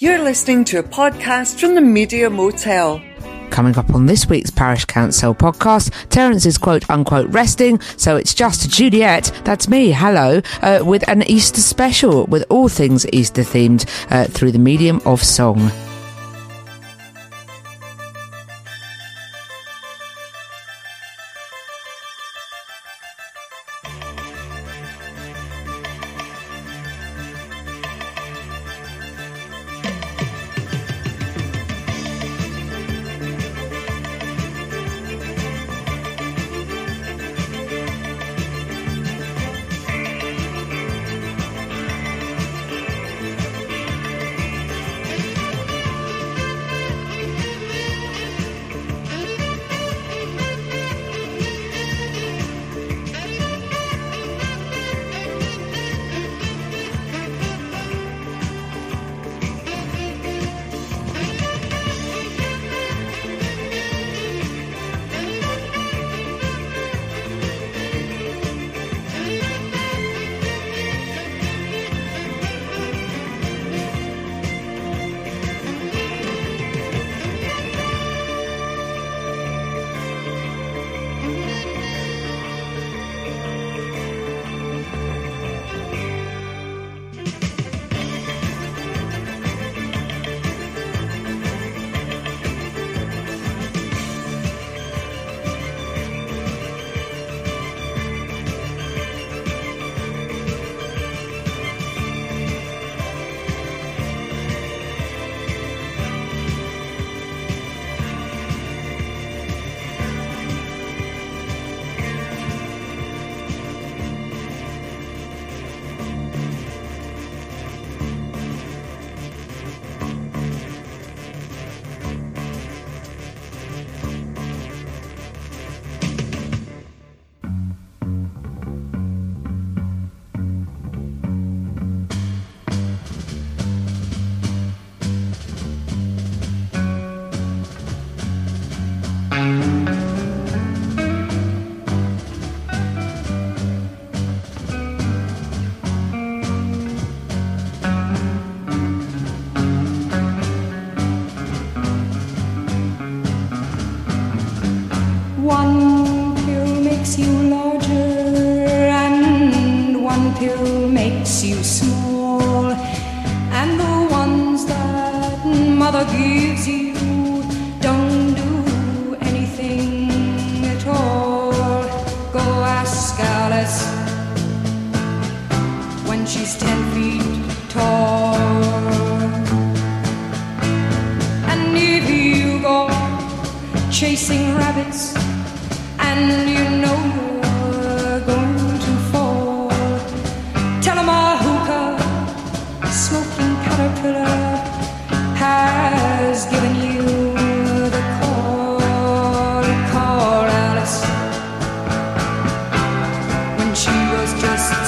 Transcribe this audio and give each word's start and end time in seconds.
You're 0.00 0.24
listening 0.24 0.64
to 0.64 0.80
a 0.80 0.82
podcast 0.82 1.60
from 1.60 1.76
the 1.76 1.80
Media 1.80 2.28
Motel. 2.28 3.00
Coming 3.50 3.78
up 3.78 3.94
on 3.94 4.06
this 4.06 4.28
week's 4.28 4.50
Parish 4.50 4.86
Council 4.86 5.36
podcast, 5.36 5.92
Terence 6.08 6.44
is 6.46 6.58
quote 6.58 6.90
unquote 6.90 7.28
resting, 7.28 7.80
so 7.96 8.16
it's 8.16 8.34
just 8.34 8.68
Juliet, 8.70 9.30
that's 9.44 9.68
me, 9.68 9.92
hello, 9.92 10.40
uh, 10.62 10.80
with 10.84 11.08
an 11.08 11.22
Easter 11.30 11.60
special 11.60 12.26
with 12.26 12.44
all 12.50 12.68
things 12.68 13.06
Easter 13.12 13.42
themed 13.42 13.88
uh, 14.10 14.24
through 14.24 14.50
the 14.50 14.58
medium 14.58 15.00
of 15.06 15.22
song. 15.22 15.70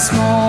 Small. 0.06 0.45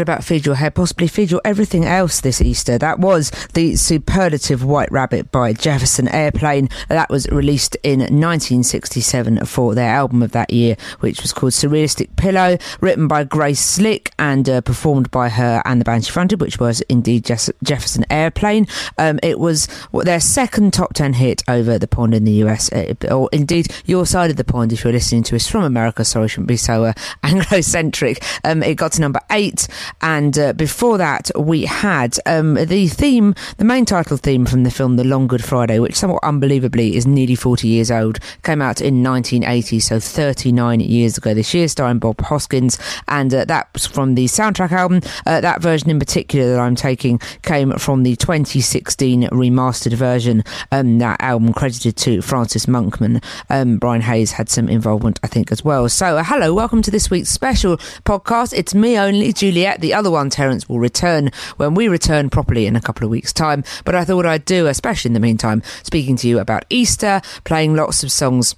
About 0.00 0.24
feed 0.24 0.46
your 0.46 0.54
head, 0.54 0.74
possibly 0.74 1.06
feed 1.08 1.30
your 1.30 1.40
everything 1.44 1.84
else 1.84 2.20
this 2.20 2.40
Easter. 2.40 2.78
That 2.78 2.98
was 2.98 3.30
the 3.52 3.76
superlative 3.76 4.64
White 4.64 4.90
Rabbit 4.90 5.30
by 5.30 5.52
Jefferson 5.52 6.08
Airplane. 6.08 6.68
That 6.88 7.10
was 7.10 7.28
released 7.28 7.76
in 7.82 8.00
1967 8.00 9.44
for 9.44 9.74
their 9.74 9.90
album 9.90 10.22
of 10.22 10.32
that 10.32 10.50
year, 10.50 10.76
which 11.00 11.22
was 11.22 11.32
called 11.32 11.52
Surrealistic 11.52 12.16
Pillow, 12.16 12.56
written 12.80 13.08
by 13.08 13.24
Grace 13.24 13.60
Slick 13.60 14.12
and 14.18 14.48
uh, 14.48 14.60
performed 14.62 15.10
by 15.10 15.28
her 15.28 15.62
and 15.64 15.80
the 15.80 15.84
band 15.84 16.04
she 16.06 16.12
fronted, 16.12 16.40
which 16.40 16.58
was 16.58 16.80
indeed 16.82 17.24
Jefferson 17.24 18.04
Airplane. 18.10 18.66
Um, 18.98 19.20
it 19.22 19.38
was 19.38 19.68
their 19.92 20.20
second 20.20 20.72
top 20.72 20.94
10 20.94 21.14
hit 21.14 21.42
over 21.48 21.78
the 21.78 21.88
pond 21.88 22.14
in 22.14 22.24
the 22.24 22.44
US, 22.44 22.72
uh, 22.72 22.94
or 23.10 23.28
indeed 23.32 23.68
your 23.84 24.06
side 24.06 24.30
of 24.30 24.36
the 24.36 24.44
pond 24.44 24.72
if 24.72 24.84
you're 24.84 24.92
listening 24.92 25.22
to 25.24 25.36
us 25.36 25.46
from 25.46 25.64
America. 25.64 26.04
Sorry, 26.04 26.24
I 26.24 26.26
shouldn't 26.28 26.48
be 26.48 26.56
so 26.56 26.84
uh, 26.84 26.92
Anglo-centric. 27.22 28.22
Um, 28.44 28.62
it 28.62 28.76
got 28.76 28.92
to 28.92 29.00
number 29.00 29.20
eight 29.30 29.68
and 30.02 30.38
uh, 30.38 30.52
before 30.54 30.98
that, 30.98 31.30
we 31.38 31.64
had 31.64 32.18
um, 32.26 32.54
the 32.54 32.88
theme, 32.88 33.34
the 33.58 33.64
main 33.64 33.84
title 33.84 34.16
theme 34.16 34.46
from 34.46 34.62
the 34.64 34.70
film 34.70 34.96
The 34.96 35.04
Long 35.04 35.26
Good 35.26 35.44
Friday, 35.44 35.78
which 35.78 35.96
somewhat 35.96 36.22
unbelievably 36.22 36.96
is 36.96 37.06
nearly 37.06 37.34
40 37.34 37.68
years 37.68 37.90
old. 37.90 38.18
Came 38.42 38.62
out 38.62 38.80
in 38.80 39.02
1980, 39.02 39.80
so 39.80 40.00
39 40.00 40.80
years 40.80 41.18
ago 41.18 41.34
this 41.34 41.52
year, 41.52 41.68
starring 41.68 41.98
Bob 41.98 42.20
Hoskins. 42.22 42.78
And 43.08 43.34
uh, 43.34 43.44
that 43.44 43.68
was 43.74 43.86
from 43.86 44.14
the 44.14 44.24
soundtrack 44.24 44.72
album. 44.72 45.02
Uh, 45.26 45.40
that 45.40 45.60
version 45.60 45.90
in 45.90 45.98
particular 45.98 46.52
that 46.52 46.60
I'm 46.60 46.76
taking 46.76 47.18
came 47.42 47.72
from 47.72 48.02
the 48.02 48.16
2016 48.16 49.24
remastered 49.24 49.94
version. 49.94 50.42
Um, 50.72 50.98
that 50.98 51.20
album 51.20 51.52
credited 51.52 51.96
to 51.98 52.22
Francis 52.22 52.66
Monkman. 52.66 53.22
Um, 53.50 53.76
Brian 53.76 54.02
Hayes 54.02 54.32
had 54.32 54.48
some 54.48 54.68
involvement, 54.68 55.20
I 55.22 55.26
think, 55.26 55.52
as 55.52 55.62
well. 55.62 55.88
So, 55.88 56.16
uh, 56.16 56.24
hello, 56.24 56.54
welcome 56.54 56.80
to 56.82 56.90
this 56.90 57.10
week's 57.10 57.28
special 57.28 57.76
podcast. 58.04 58.54
It's 58.56 58.74
me 58.74 58.96
only, 58.98 59.32
Juliet. 59.32 59.80
The 59.80 59.89
other 59.92 60.10
one, 60.10 60.30
Terence, 60.30 60.68
will 60.68 60.78
return 60.78 61.30
when 61.56 61.74
we 61.74 61.88
return 61.88 62.30
properly 62.30 62.66
in 62.66 62.76
a 62.76 62.80
couple 62.80 63.04
of 63.04 63.10
weeks' 63.10 63.32
time. 63.32 63.64
But 63.84 63.94
I 63.94 64.04
thought 64.04 64.26
I'd 64.26 64.44
do, 64.44 64.66
especially 64.66 65.10
in 65.10 65.14
the 65.14 65.20
meantime, 65.20 65.62
speaking 65.82 66.16
to 66.16 66.28
you 66.28 66.38
about 66.38 66.64
Easter, 66.70 67.20
playing 67.44 67.74
lots 67.74 68.02
of 68.02 68.12
songs 68.12 68.54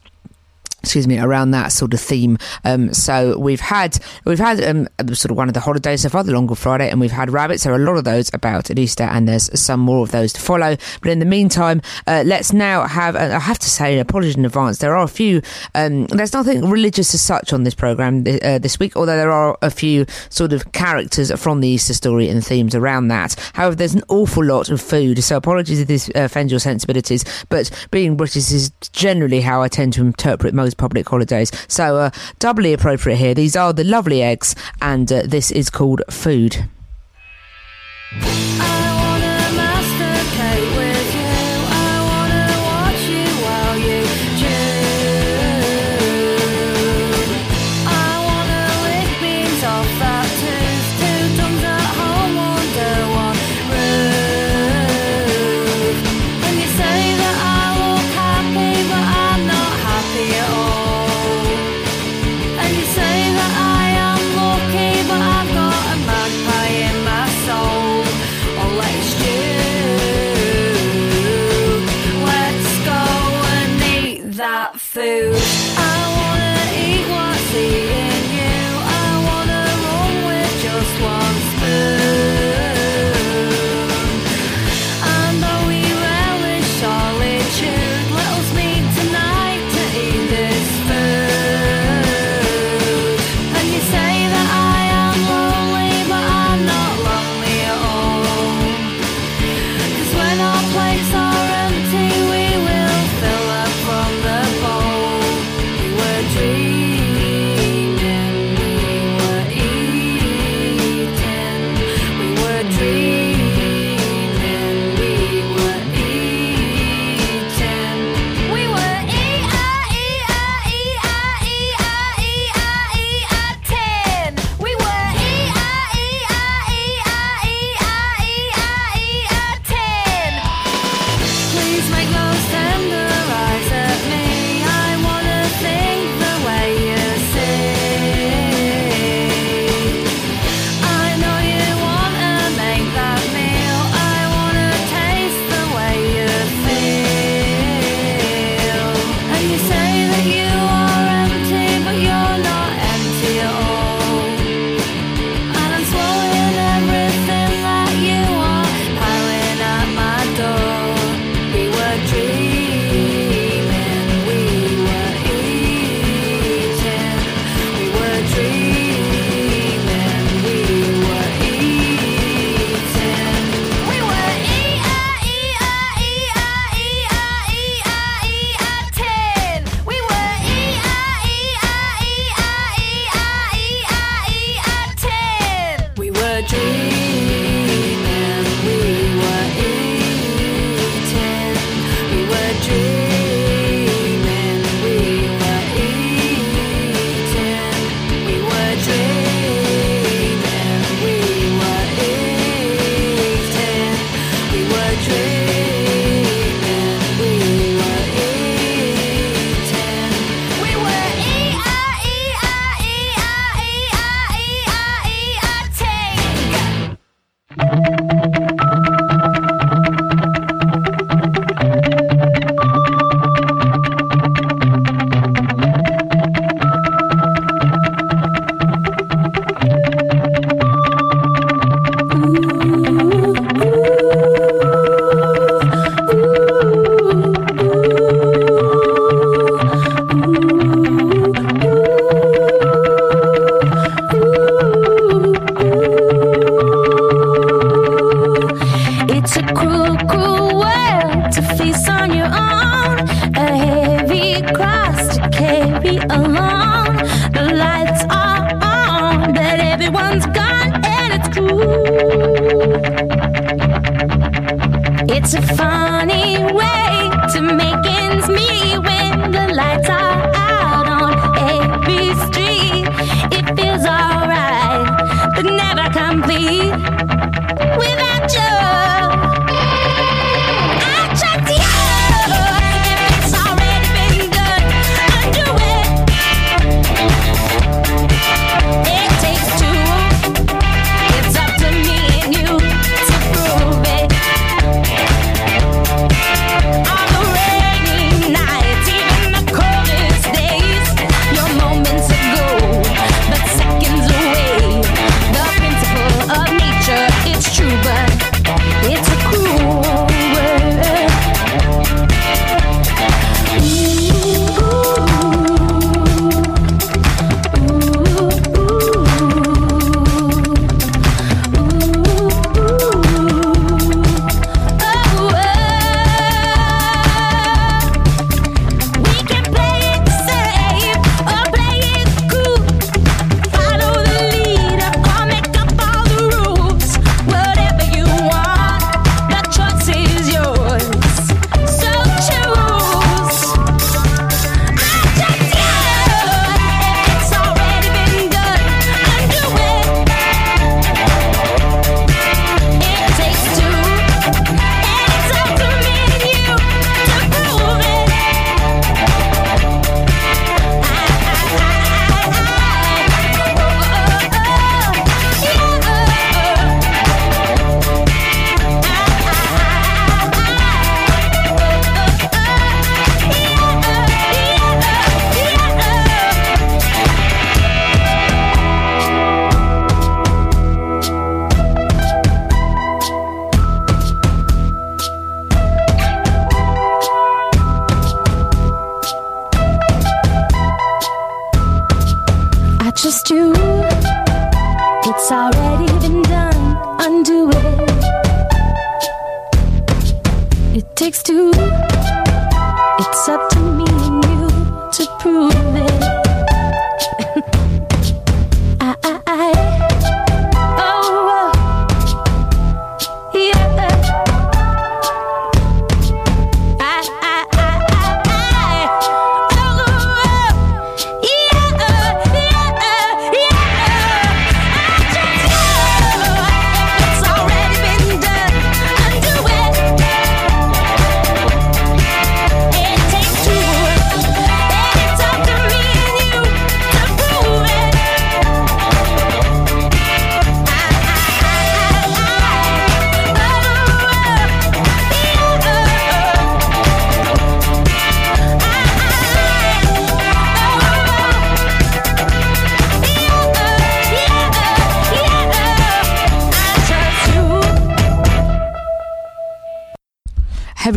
excuse 0.83 1.07
me 1.07 1.19
around 1.19 1.53
that 1.53 1.69
sort 1.69 1.95
of 1.95 2.01
theme. 2.01 2.39
Um, 2.65 2.93
so 2.93 3.39
we've 3.39 3.61
had 3.61 3.99
we've 4.25 4.39
had 4.39 4.63
um, 4.63 4.89
sort 5.15 5.31
of 5.31 5.37
one 5.37 5.49
of 5.49 5.55
the 5.55 5.61
holidays 5.61 6.03
so 6.03 6.09
far 6.09 6.25
the 6.25 6.33
long 6.33 6.53
friday 6.55 6.91
and 6.91 7.01
we've 7.01 7.13
had 7.13 7.31
rabbits. 7.31 7.65
There 7.65 7.73
are 7.73 7.77
a 7.77 7.85
lot 7.85 7.97
of 7.97 8.05
those 8.05 8.33
about 8.35 8.71
at 8.71 8.79
easter 8.79 9.05
and 9.05 9.29
there's 9.29 9.49
some 9.59 9.81
more 9.81 10.03
of 10.03 10.11
those 10.11 10.33
to 10.35 10.41
follow. 10.41 10.77
But 11.01 11.11
in 11.11 11.19
the 11.19 11.25
meantime 11.25 11.83
uh, 12.07 12.23
let's 12.27 12.53
now 12.53 12.87
have 12.87 13.17
uh, 13.17 13.31
i 13.33 13.39
have 13.39 13.59
to 13.61 13.71
say 13.71 13.99
apology 13.99 14.39
in 14.39 14.45
advance. 14.45 14.79
There 14.79 14.97
are 14.97 15.05
a 15.05 15.09
few 15.09 15.43
um, 15.75 16.07
there's 16.07 16.33
nothing 16.33 16.69
religious 16.69 17.15
as 17.15 17.23
such 17.23 17.53
on 17.53 17.63
this 17.63 17.75
program 17.75 18.25
th- 18.25 18.43
uh, 18.43 18.59
this 18.59 18.79
week 18.79 18.97
although 18.97 19.17
there 19.17 19.31
are 19.31 19.57
a 19.63 19.71
few 19.71 20.07
sort 20.29 20.53
of 20.53 20.73
characters 20.73 21.31
from 21.41 21.61
the 21.61 21.69
easter 21.69 21.95
story 21.95 22.29
and 22.29 22.45
themes 22.45 22.75
around 22.75 23.09
that. 23.09 23.35
However 23.55 23.77
there's 23.77 23.95
an 23.95 24.03
awful 24.09 24.45
lot 24.45 24.69
of 24.69 24.81
food 24.81 25.23
so 25.23 25.37
apologies 25.37 25.81
if 25.81 25.89
this 25.89 26.09
uh, 26.11 26.23
offends 26.23 26.53
your 26.53 26.61
sensibilities 26.61 27.25
but 27.49 27.71
being 27.91 28.17
british 28.17 28.51
is 28.51 28.71
generally 28.93 29.41
how 29.41 29.63
i 29.63 29.69
tend 29.69 29.93
to 29.93 30.01
interpret 30.03 30.55
most 30.55 30.72
public 30.75 31.09
holidays. 31.09 31.51
So, 31.69 31.97
uh, 31.97 32.11
doubly 32.39 32.73
appropriate 32.73 33.17
here. 33.17 33.35
These 33.35 33.57
are 33.57 33.73
the 33.73 33.85
lovely 33.85 34.23
eggs, 34.23 34.55
and 34.81 35.13
uh, 35.13 35.23
this 35.25 35.51
is 35.51 35.71
called 35.71 36.03
food. 36.11 36.69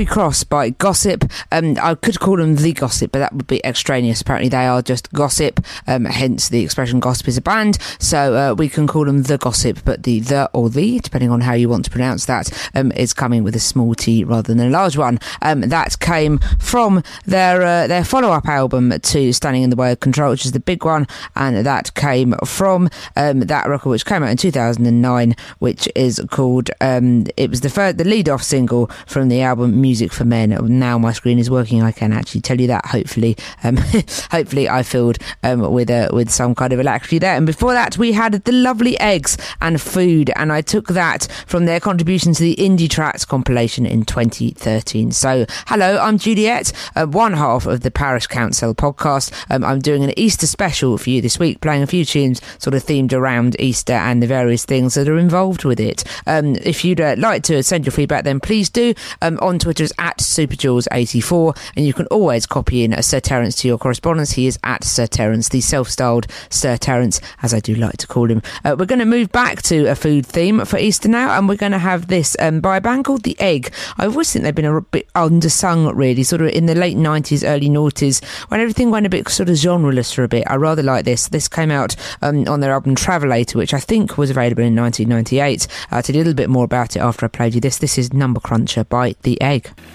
Cross 0.05 0.45
by 0.45 0.69
Gossip. 0.69 1.25
Um, 1.51 1.77
I 1.81 1.95
could 1.95 2.19
call 2.19 2.37
them 2.37 2.55
the 2.55 2.73
Gossip, 2.73 3.11
but 3.11 3.19
that 3.19 3.33
would 3.33 3.47
be 3.47 3.63
extraneous. 3.65 4.21
Apparently, 4.21 4.49
they 4.49 4.65
are 4.65 4.81
just 4.81 5.11
Gossip. 5.11 5.59
Um, 5.87 6.05
hence 6.05 6.49
the 6.49 6.63
expression 6.63 6.99
Gossip 6.99 7.27
is 7.27 7.37
a 7.37 7.41
band. 7.41 7.77
So 7.99 8.35
uh, 8.35 8.53
we 8.53 8.69
can 8.69 8.87
call 8.87 9.05
them 9.05 9.23
the 9.23 9.37
Gossip, 9.37 9.79
but 9.85 10.03
the 10.03 10.19
the 10.19 10.49
or 10.53 10.69
the, 10.69 10.99
depending 10.99 11.31
on 11.31 11.41
how 11.41 11.53
you 11.53 11.69
want 11.69 11.85
to 11.85 11.91
pronounce 11.91 12.25
that, 12.25 12.49
um, 12.75 12.91
is 12.93 13.13
coming 13.13 13.43
with 13.43 13.55
a 13.55 13.59
small 13.59 13.95
t 13.95 14.23
rather 14.23 14.53
than 14.53 14.65
a 14.65 14.69
large 14.69 14.97
one. 14.97 15.19
Um, 15.41 15.61
that 15.61 15.99
came 15.99 16.39
from 16.59 17.03
their 17.25 17.61
uh, 17.61 17.87
their 17.87 18.03
follow 18.03 18.31
up 18.31 18.47
album 18.47 18.97
to 18.99 19.33
Standing 19.33 19.63
in 19.63 19.69
the 19.69 19.75
Way 19.75 19.91
of 19.91 19.99
Control, 19.99 20.31
which 20.31 20.45
is 20.45 20.51
the 20.51 20.59
big 20.59 20.85
one, 20.85 21.07
and 21.35 21.65
that 21.65 21.93
came 21.95 22.35
from 22.45 22.89
um, 23.15 23.41
that 23.41 23.67
record 23.67 23.89
which 23.89 24.05
came 24.05 24.23
out 24.23 24.29
in 24.29 24.37
2009, 24.37 25.35
which 25.59 25.87
is 25.95 26.21
called. 26.29 26.69
Um, 26.81 27.25
it 27.37 27.49
was 27.49 27.61
the 27.61 27.93
the 27.95 28.03
lead 28.03 28.29
off 28.29 28.43
single 28.43 28.87
from 29.05 29.29
the 29.29 29.41
album 29.41 29.79
Music 29.81 29.94
for 30.11 30.25
Men. 30.25 30.49
Now 30.79 30.97
my 30.97 31.11
screen 31.11 31.39
is 31.39 31.49
working. 31.49 31.81
I 31.81 31.91
can 31.91 32.13
actually 32.13 32.41
tell 32.41 32.59
you 32.59 32.67
that. 32.67 32.85
Hopefully, 32.85 33.37
um, 33.63 33.77
hopefully 34.31 34.69
I 34.69 34.83
filled 34.83 35.17
um, 35.43 35.71
with 35.71 35.89
a, 35.89 36.09
with 36.11 36.29
some 36.29 36.55
kind 36.55 36.73
of 36.73 36.79
alacrity 36.79 37.19
there. 37.19 37.35
And 37.35 37.45
before 37.45 37.73
that, 37.73 37.97
we 37.97 38.11
had 38.11 38.33
the 38.45 38.51
lovely 38.51 38.99
eggs 38.99 39.37
and 39.61 39.81
food, 39.81 40.31
and 40.35 40.51
I 40.51 40.61
took 40.61 40.87
that 40.89 41.27
from 41.47 41.65
their 41.65 41.79
contribution 41.79 42.33
to 42.33 42.41
the 42.41 42.55
Indie 42.55 42.89
Tracks 42.89 43.25
compilation 43.25 43.85
in 43.85 44.05
2013. 44.05 45.11
So, 45.11 45.45
hello, 45.67 45.97
I'm 45.97 46.17
Juliet, 46.17 46.71
uh, 46.95 47.05
one 47.05 47.33
half 47.33 47.65
of 47.65 47.81
the 47.81 47.91
Parish 47.91 48.27
Council 48.27 48.73
podcast. 48.75 49.31
Um, 49.49 49.63
I'm 49.63 49.79
doing 49.79 50.03
an 50.03 50.17
Easter 50.17 50.47
special 50.47 50.97
for 50.97 51.09
you 51.09 51.21
this 51.21 51.39
week, 51.39 51.61
playing 51.61 51.83
a 51.83 51.87
few 51.87 52.05
tunes 52.05 52.41
sort 52.59 52.73
of 52.73 52.83
themed 52.83 53.13
around 53.13 53.55
Easter 53.59 53.93
and 53.93 54.21
the 54.21 54.27
various 54.27 54.65
things 54.65 54.93
that 54.95 55.07
are 55.07 55.17
involved 55.17 55.63
with 55.63 55.79
it. 55.79 56.03
Um, 56.27 56.55
if 56.55 56.83
you'd 56.83 57.01
uh, 57.01 57.15
like 57.17 57.43
to 57.43 57.63
send 57.63 57.85
your 57.85 57.91
feedback, 57.91 58.23
then 58.23 58.39
please 58.39 58.69
do. 58.69 58.93
Um, 59.21 59.39
on 59.41 59.59
Twitter 59.75 59.83
is 59.83 59.93
at 59.99 60.19
SuperJules84, 60.19 61.57
and 61.75 61.85
you 61.85 61.93
can 61.93 62.05
always 62.07 62.45
copy 62.45 62.85
in 62.85 62.93
a 62.93 63.03
Sir 63.03 63.19
Terence 63.19 63.55
to 63.57 63.67
your 63.67 63.77
correspondence. 63.77 64.31
He 64.31 64.47
is 64.47 64.57
at 64.63 64.85
Sir 64.85 65.05
Terence, 65.05 65.49
the 65.49 65.59
self-styled 65.59 66.27
Sir 66.49 66.77
Terence, 66.77 67.19
as 67.43 67.53
I 67.53 67.59
do 67.59 67.75
like 67.75 67.97
to 67.97 68.07
call 68.07 68.31
him. 68.31 68.41
Uh, 68.63 68.77
we're 68.79 68.85
going 68.85 68.99
to 68.99 69.05
move 69.05 69.33
back 69.33 69.61
to 69.63 69.87
a 69.87 69.95
food 69.95 70.25
theme 70.25 70.63
for 70.63 70.79
Easter 70.79 71.09
now, 71.09 71.37
and 71.37 71.49
we're 71.49 71.57
going 71.57 71.73
to 71.73 71.77
have 71.77 72.07
this 72.07 72.37
um, 72.39 72.61
by 72.61 72.77
a 72.77 72.81
band 72.81 73.03
called 73.03 73.23
The 73.23 73.37
Egg. 73.37 73.73
I 73.97 74.05
always 74.05 74.31
think 74.31 74.43
they've 74.43 74.55
been 74.55 74.63
a 74.63 74.79
bit 74.79 75.11
undersung, 75.13 75.93
really, 75.93 76.23
sort 76.23 76.41
of 76.41 76.49
in 76.49 76.67
the 76.67 76.75
late 76.75 76.95
90s, 76.95 77.45
early 77.45 77.67
noughties, 77.67 78.23
when 78.49 78.61
everything 78.61 78.91
went 78.91 79.05
a 79.05 79.09
bit 79.09 79.27
sort 79.27 79.49
of 79.49 79.55
genreless 79.55 80.13
for 80.13 80.23
a 80.23 80.29
bit. 80.29 80.45
I 80.47 80.55
rather 80.55 80.83
like 80.83 81.03
this. 81.03 81.27
This 81.27 81.49
came 81.49 81.71
out 81.71 81.97
um, 82.21 82.47
on 82.47 82.61
their 82.61 82.71
album 82.71 82.95
Travelator, 82.95 83.55
which 83.55 83.73
I 83.73 83.81
think 83.81 84.17
was 84.17 84.29
available 84.29 84.63
in 84.63 84.73
1998. 84.73 85.67
I'll 85.91 86.01
tell 86.01 86.15
you 86.15 86.21
a 86.21 86.23
little 86.23 86.33
bit 86.33 86.49
more 86.49 86.63
about 86.63 86.95
it 86.95 86.99
after 86.99 87.25
I 87.25 87.29
played 87.29 87.55
you 87.55 87.59
this. 87.59 87.79
This 87.79 87.97
is 87.97 88.13
Number 88.13 88.39
Cruncher 88.39 88.85
by 88.85 89.15
The 89.23 89.41
Egg 89.41 89.64
break. 89.65 89.94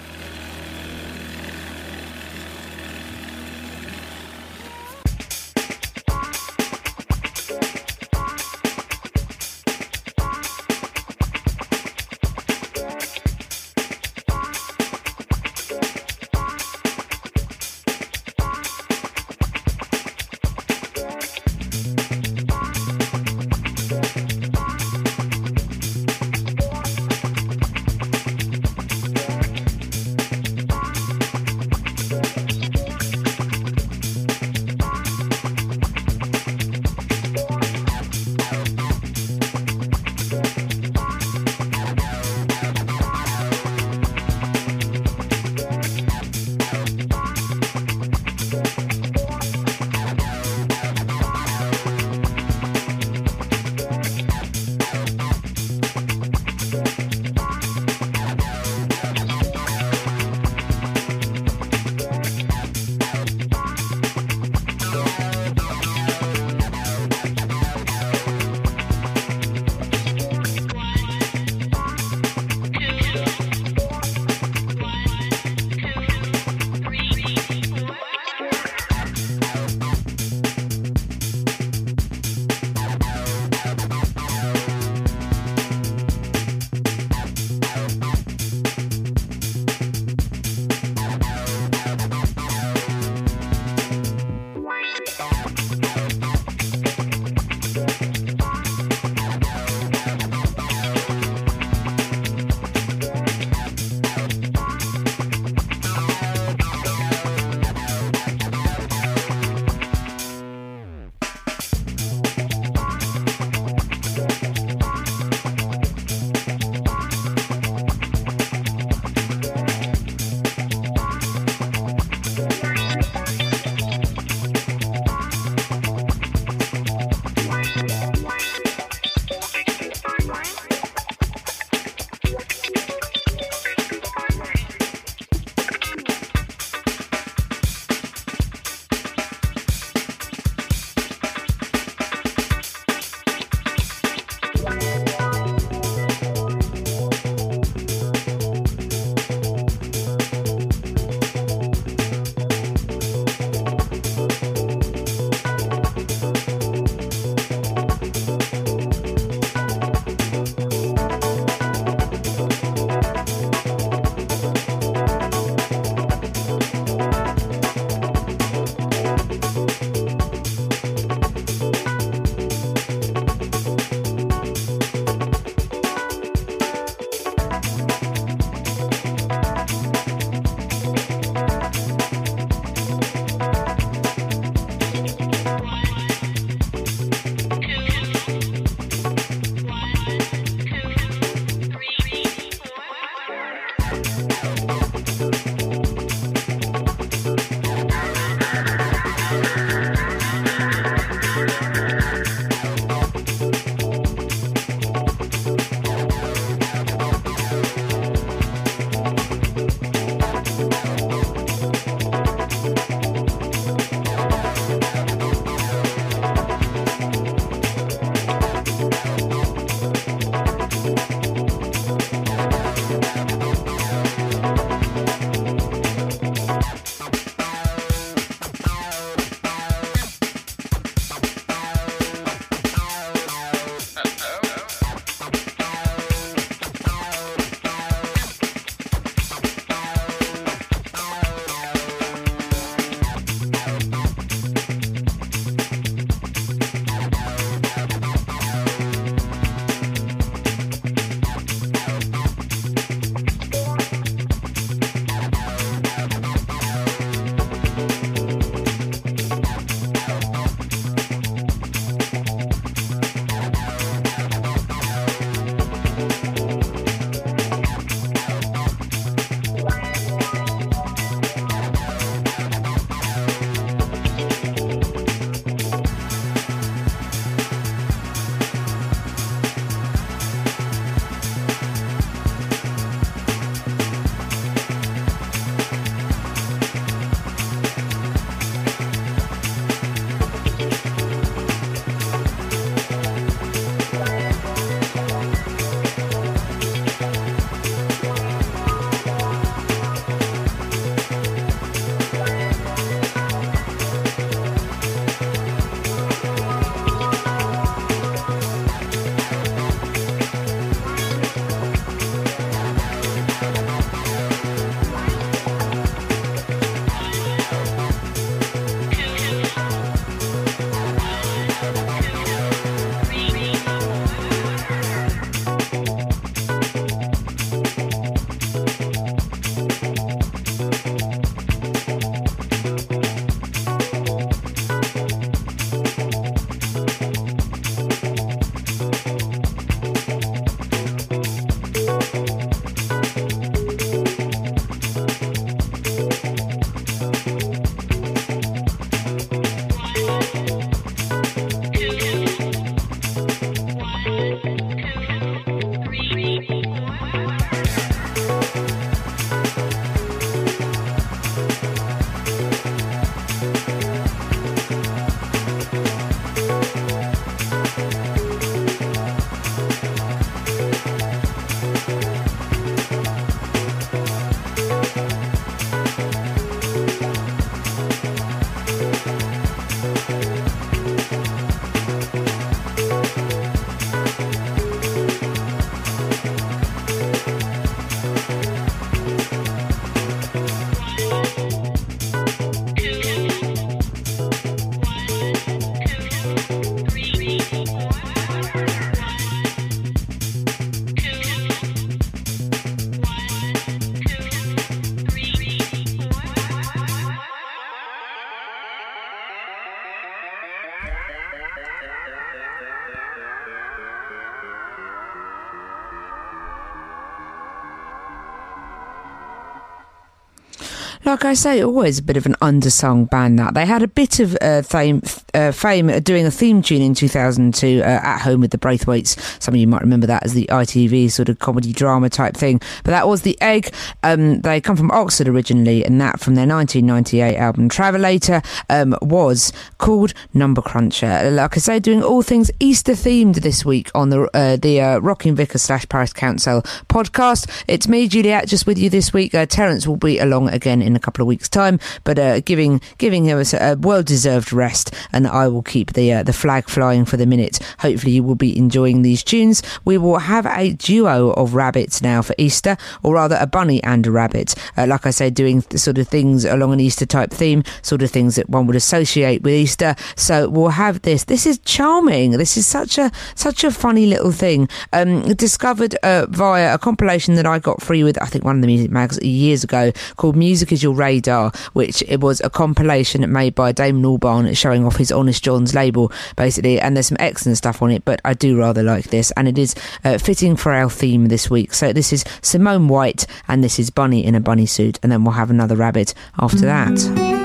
Like 421.21 421.29
I 421.29 421.33
say, 421.35 421.63
always 421.63 421.99
a 421.99 422.01
bit 422.01 422.17
of 422.17 422.25
an 422.25 422.33
undersung 422.41 423.07
band. 423.07 423.37
That 423.37 423.53
they 423.53 423.67
had 423.67 423.83
a 423.83 423.87
bit 423.87 424.19
of 424.19 424.35
uh, 424.41 424.63
fame, 424.63 425.03
uh, 425.33 425.51
fame 425.51 425.87
doing 426.01 426.25
a 426.25 426.31
theme 426.31 426.61
tune 426.61 426.81
in 426.81 426.93
2002 426.93 427.81
uh, 427.81 427.83
at 427.83 428.19
home 428.19 428.41
with 428.41 428.51
the 428.51 428.57
Braithwaites. 428.57 429.41
Some 429.41 429.53
of 429.53 429.59
you 429.59 429.67
might 429.67 429.81
remember 429.81 430.07
that 430.07 430.23
as 430.23 430.33
the 430.33 430.47
ITV 430.47 431.11
sort 431.11 431.29
of 431.29 431.39
comedy 431.39 431.73
drama 431.73 432.09
type 432.09 432.35
thing. 432.35 432.59
But 432.83 432.91
that 432.91 433.07
was 433.07 433.21
the 433.21 433.39
Egg. 433.41 433.73
Um, 434.03 434.41
they 434.41 434.61
come 434.61 434.75
from 434.75 434.91
Oxford 434.91 435.27
originally, 435.27 435.85
and 435.85 435.99
that 436.01 436.19
from 436.19 436.35
their 436.35 436.47
1998 436.47 437.37
album 437.37 437.69
Travelator 437.69 438.45
um, 438.69 438.95
was 439.01 439.51
called 439.77 440.13
Number 440.33 440.61
Cruncher. 440.61 441.29
Like 441.31 441.57
I 441.57 441.59
say, 441.59 441.79
doing 441.79 442.03
all 442.03 442.21
things 442.21 442.51
Easter 442.59 442.93
themed 442.93 443.41
this 443.41 443.65
week 443.65 443.89
on 443.95 444.09
the 444.09 444.29
uh, 444.33 444.57
the 444.57 444.81
uh, 444.81 444.99
Rocking 444.99 445.35
Vicar 445.35 445.57
slash 445.57 445.87
Parish 445.89 446.13
Council 446.13 446.61
podcast. 446.89 447.63
It's 447.67 447.87
me, 447.87 448.07
Juliet, 448.07 448.47
just 448.47 448.67
with 448.67 448.77
you 448.77 448.89
this 448.89 449.13
week. 449.13 449.33
Uh, 449.33 449.45
Terence 449.45 449.87
will 449.87 449.97
be 449.97 450.19
along 450.19 450.49
again 450.49 450.81
in 450.81 450.95
a 450.95 450.99
couple 450.99 451.21
of 451.21 451.27
weeks' 451.27 451.49
time, 451.49 451.79
but 452.03 452.19
uh, 452.19 452.39
giving 452.41 452.81
giving 452.97 453.25
him 453.25 453.39
a, 453.39 453.45
a 453.59 453.75
well 453.77 454.03
deserved 454.03 454.53
rest, 454.53 454.93
and 455.11 455.20
I 455.25 455.47
will 455.47 455.61
keep 455.61 455.93
the 455.93 456.13
uh, 456.13 456.23
the 456.23 456.33
flag 456.33 456.69
flying 456.69 457.05
for 457.05 457.17
the 457.17 457.25
minute. 457.25 457.59
Hopefully, 457.79 458.13
you 458.13 458.23
will 458.23 458.35
be 458.35 458.57
enjoying 458.57 459.01
these 459.01 459.23
tunes. 459.23 459.61
We 459.85 459.97
will 459.97 460.19
have 460.19 460.45
a 460.45 460.73
duo 460.73 461.31
of 461.31 461.53
rabbits 461.53 462.01
now 462.01 462.21
for 462.21 462.35
Easter, 462.37 462.77
or 463.03 463.15
rather, 463.15 463.37
a 463.39 463.47
bunny 463.47 463.83
and 463.83 464.05
a 464.07 464.11
rabbit. 464.11 464.55
Uh, 464.77 464.87
like 464.87 465.05
I 465.05 465.11
say, 465.11 465.29
doing 465.29 465.61
sort 465.75 465.97
of 465.97 466.07
things 466.07 466.45
along 466.45 466.73
an 466.73 466.79
Easter 466.79 467.05
type 467.05 467.31
theme, 467.31 467.63
sort 467.81 468.01
of 468.01 468.11
things 468.11 468.35
that 468.35 468.49
one 468.49 468.67
would 468.67 468.75
associate 468.75 469.41
with 469.43 469.53
Easter. 469.53 469.95
So 470.15 470.49
we'll 470.49 470.69
have 470.69 471.01
this. 471.01 471.25
This 471.25 471.45
is 471.45 471.59
charming. 471.59 472.31
This 472.31 472.57
is 472.57 472.67
such 472.67 472.97
a 472.97 473.11
such 473.35 473.63
a 473.63 473.71
funny 473.71 474.05
little 474.05 474.31
thing. 474.31 474.69
Um, 474.93 475.33
discovered 475.33 475.95
uh, 476.03 476.27
via 476.29 476.75
a 476.75 476.77
compilation 476.77 477.35
that 477.35 477.45
I 477.45 477.59
got 477.59 477.81
free 477.81 478.03
with 478.03 478.21
I 478.21 478.25
think 478.25 478.43
one 478.43 478.55
of 478.55 478.61
the 478.61 478.67
music 478.67 478.91
mags 478.91 479.21
years 479.21 479.63
ago 479.63 479.91
called 480.17 480.35
"Music 480.35 480.71
Is 480.71 480.83
Your 480.83 480.93
Radar," 480.93 481.51
which 481.73 482.03
it 482.07 482.19
was 482.21 482.41
a 482.41 482.49
compilation 482.49 483.29
made 483.31 483.55
by 483.55 483.71
Damon 483.71 484.03
Albarn 484.03 484.55
showing 484.55 484.85
off 484.85 484.97
his 484.97 485.10
Honest 485.11 485.43
John's 485.43 485.73
label 485.73 486.11
basically. 486.35 486.79
And 486.79 486.95
there's 486.95 487.07
some 487.07 487.17
excellent 487.19 487.57
stuff 487.57 487.81
on 487.81 487.91
it, 487.91 488.05
but 488.05 488.21
I 488.25 488.33
do 488.33 488.57
rather 488.57 488.83
like 488.83 489.05
this, 489.05 489.31
and 489.31 489.47
it 489.47 489.57
is 489.57 489.75
uh, 490.03 490.17
fitting 490.17 490.55
for 490.55 490.71
our 490.71 490.89
theme 490.89 491.27
this 491.27 491.49
week. 491.49 491.73
So 491.73 491.93
this 491.93 492.13
is 492.13 492.23
Simone 492.41 492.87
White, 492.87 493.25
and 493.47 493.63
this 493.63 493.79
is 493.79 493.89
Bunny 493.89 494.25
in 494.25 494.35
a 494.35 494.39
bunny 494.39 494.65
suit, 494.65 494.99
and 495.03 495.11
then 495.11 495.23
we'll 495.23 495.33
have 495.33 495.49
another 495.49 495.75
rabbit 495.75 496.13
after 496.39 496.61
that. 496.61 497.41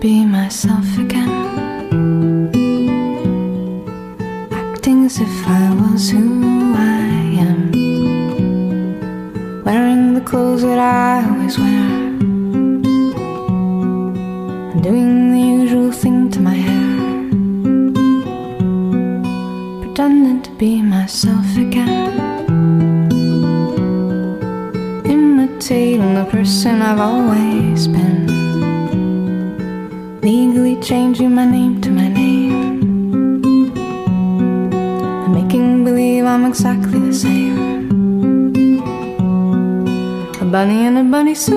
be 0.00 0.24
myself 0.24 0.98
again. 0.98 1.28
Acting 4.50 5.04
as 5.04 5.20
if 5.20 5.46
I 5.46 5.74
was 5.74 6.10
who 6.10 6.74
I 6.74 7.36
am. 7.38 7.79
Wearing 9.70 10.14
the 10.14 10.20
clothes 10.20 10.62
that 10.62 10.80
I 10.80 11.24
always 11.30 11.56
wear. 11.56 11.84
And 14.72 14.82
doing 14.82 15.30
the 15.30 15.38
usual 15.62 15.92
thing 15.92 16.28
to 16.32 16.40
my 16.40 16.54
hair. 16.54 17.30
Pretending 19.80 20.42
to 20.42 20.50
be 20.58 20.82
myself 20.82 21.56
again. 21.56 22.18
Imitating 25.04 26.14
the 26.14 26.24
person 26.28 26.82
I've 26.82 26.98
always 26.98 27.86
been 27.86 28.26
legally 30.20 30.82
changing 30.82 31.32
my 31.32 31.46
name 31.46 31.80
to 31.82 31.90
my 31.92 32.08
name 32.08 32.74
and 35.24 35.32
making 35.32 35.84
believe 35.84 36.24
I'm 36.24 36.44
exactly 36.44 36.98
the 36.98 37.14
same. 37.14 37.69
Bunny 40.50 40.84
in 40.84 40.96
a 40.96 41.04
bunny 41.04 41.34
suit, 41.36 41.54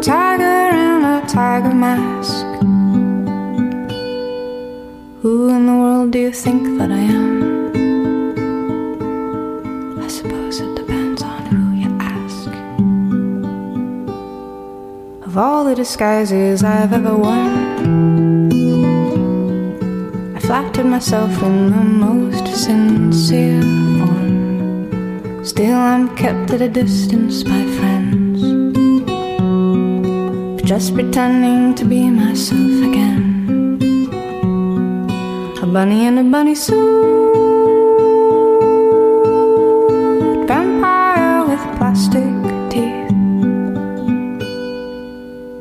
tiger 0.00 0.68
in 0.70 1.04
a 1.04 1.26
tiger 1.26 1.74
mask. 1.74 2.46
Who 5.22 5.48
in 5.48 5.66
the 5.66 5.72
world 5.72 6.12
do 6.12 6.20
you 6.20 6.30
think 6.30 6.78
that 6.78 6.92
I 6.92 7.02
am? 7.18 7.42
I 10.00 10.06
suppose 10.06 10.60
it 10.60 10.76
depends 10.76 11.22
on 11.24 11.46
who 11.46 11.74
you 11.74 11.90
ask. 12.00 12.48
Of 15.26 15.36
all 15.36 15.64
the 15.64 15.74
disguises 15.74 16.62
I've 16.62 16.92
ever 16.92 17.16
worn, 17.16 18.52
I 20.36 20.38
flattered 20.38 20.86
myself 20.86 21.42
in 21.42 21.70
the 21.72 21.82
most 21.82 22.46
sincere. 22.46 23.95
Still, 25.56 25.74
I'm 25.74 26.14
kept 26.16 26.50
at 26.50 26.60
a 26.60 26.68
distance 26.68 27.42
by 27.42 27.62
friends 27.78 28.42
just 30.68 30.92
pretending 30.92 31.74
to 31.76 31.84
be 31.86 32.10
myself 32.10 32.76
again. 32.88 33.80
A 35.62 35.66
bunny 35.66 36.04
in 36.04 36.18
a 36.18 36.24
bunny 36.24 36.54
suit, 36.54 36.76
vampire 40.46 41.46
with 41.48 41.64
plastic 41.78 42.34
teeth. 42.68 43.08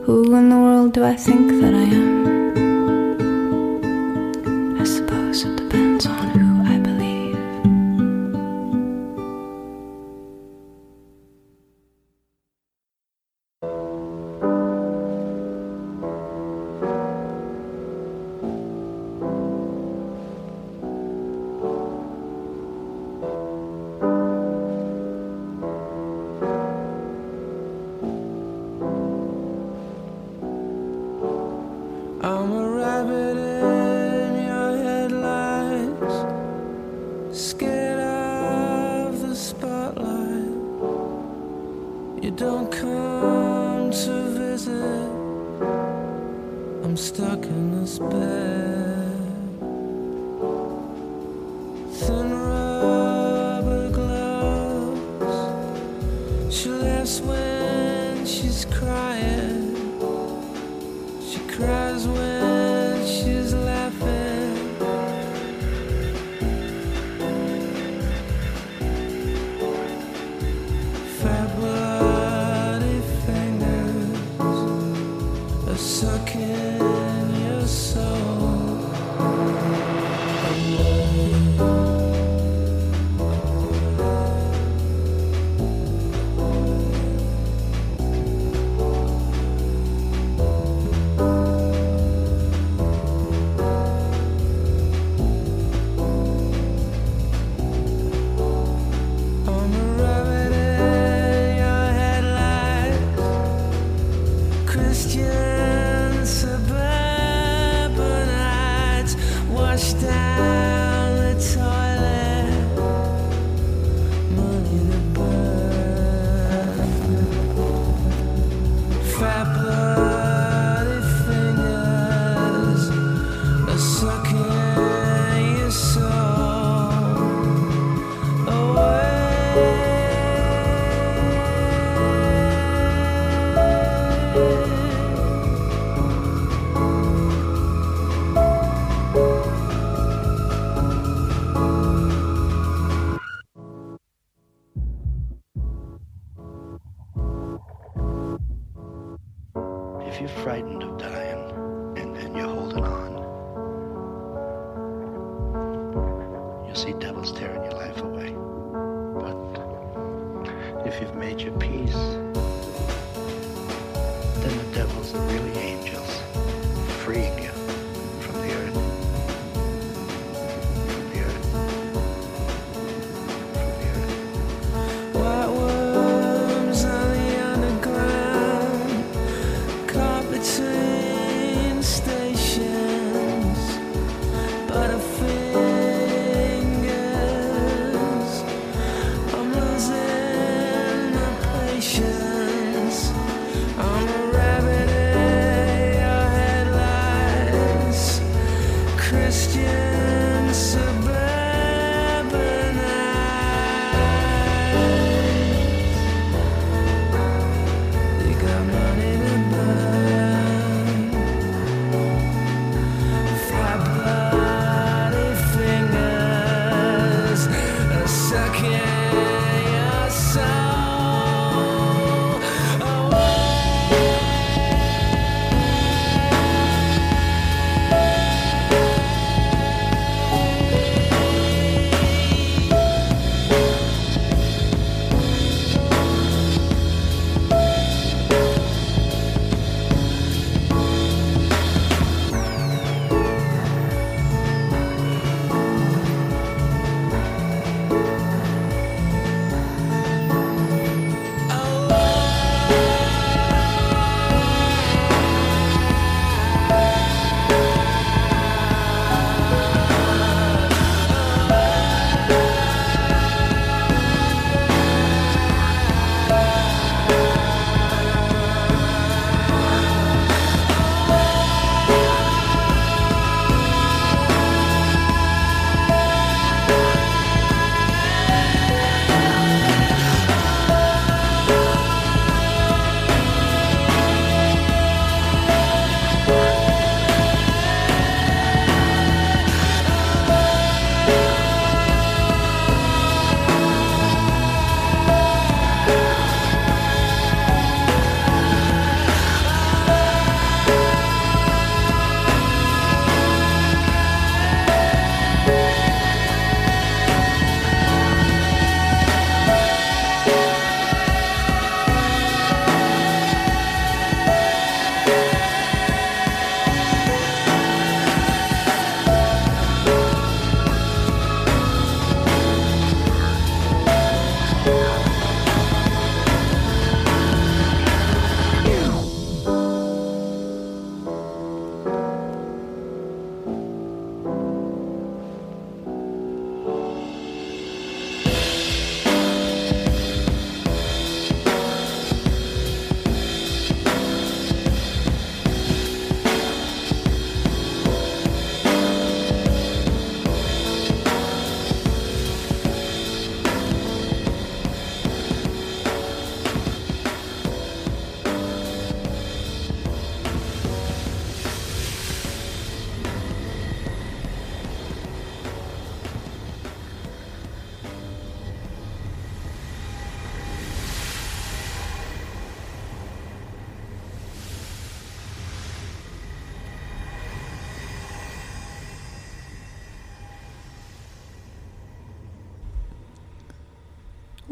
Who 0.03 0.35
in 0.35 0.49
the 0.49 0.57
world 0.57 0.91
do 0.91 1.05
I 1.05 1.15
think 1.15 1.61
that 1.61 1.73
I 1.73 1.83
am? 1.99 2.04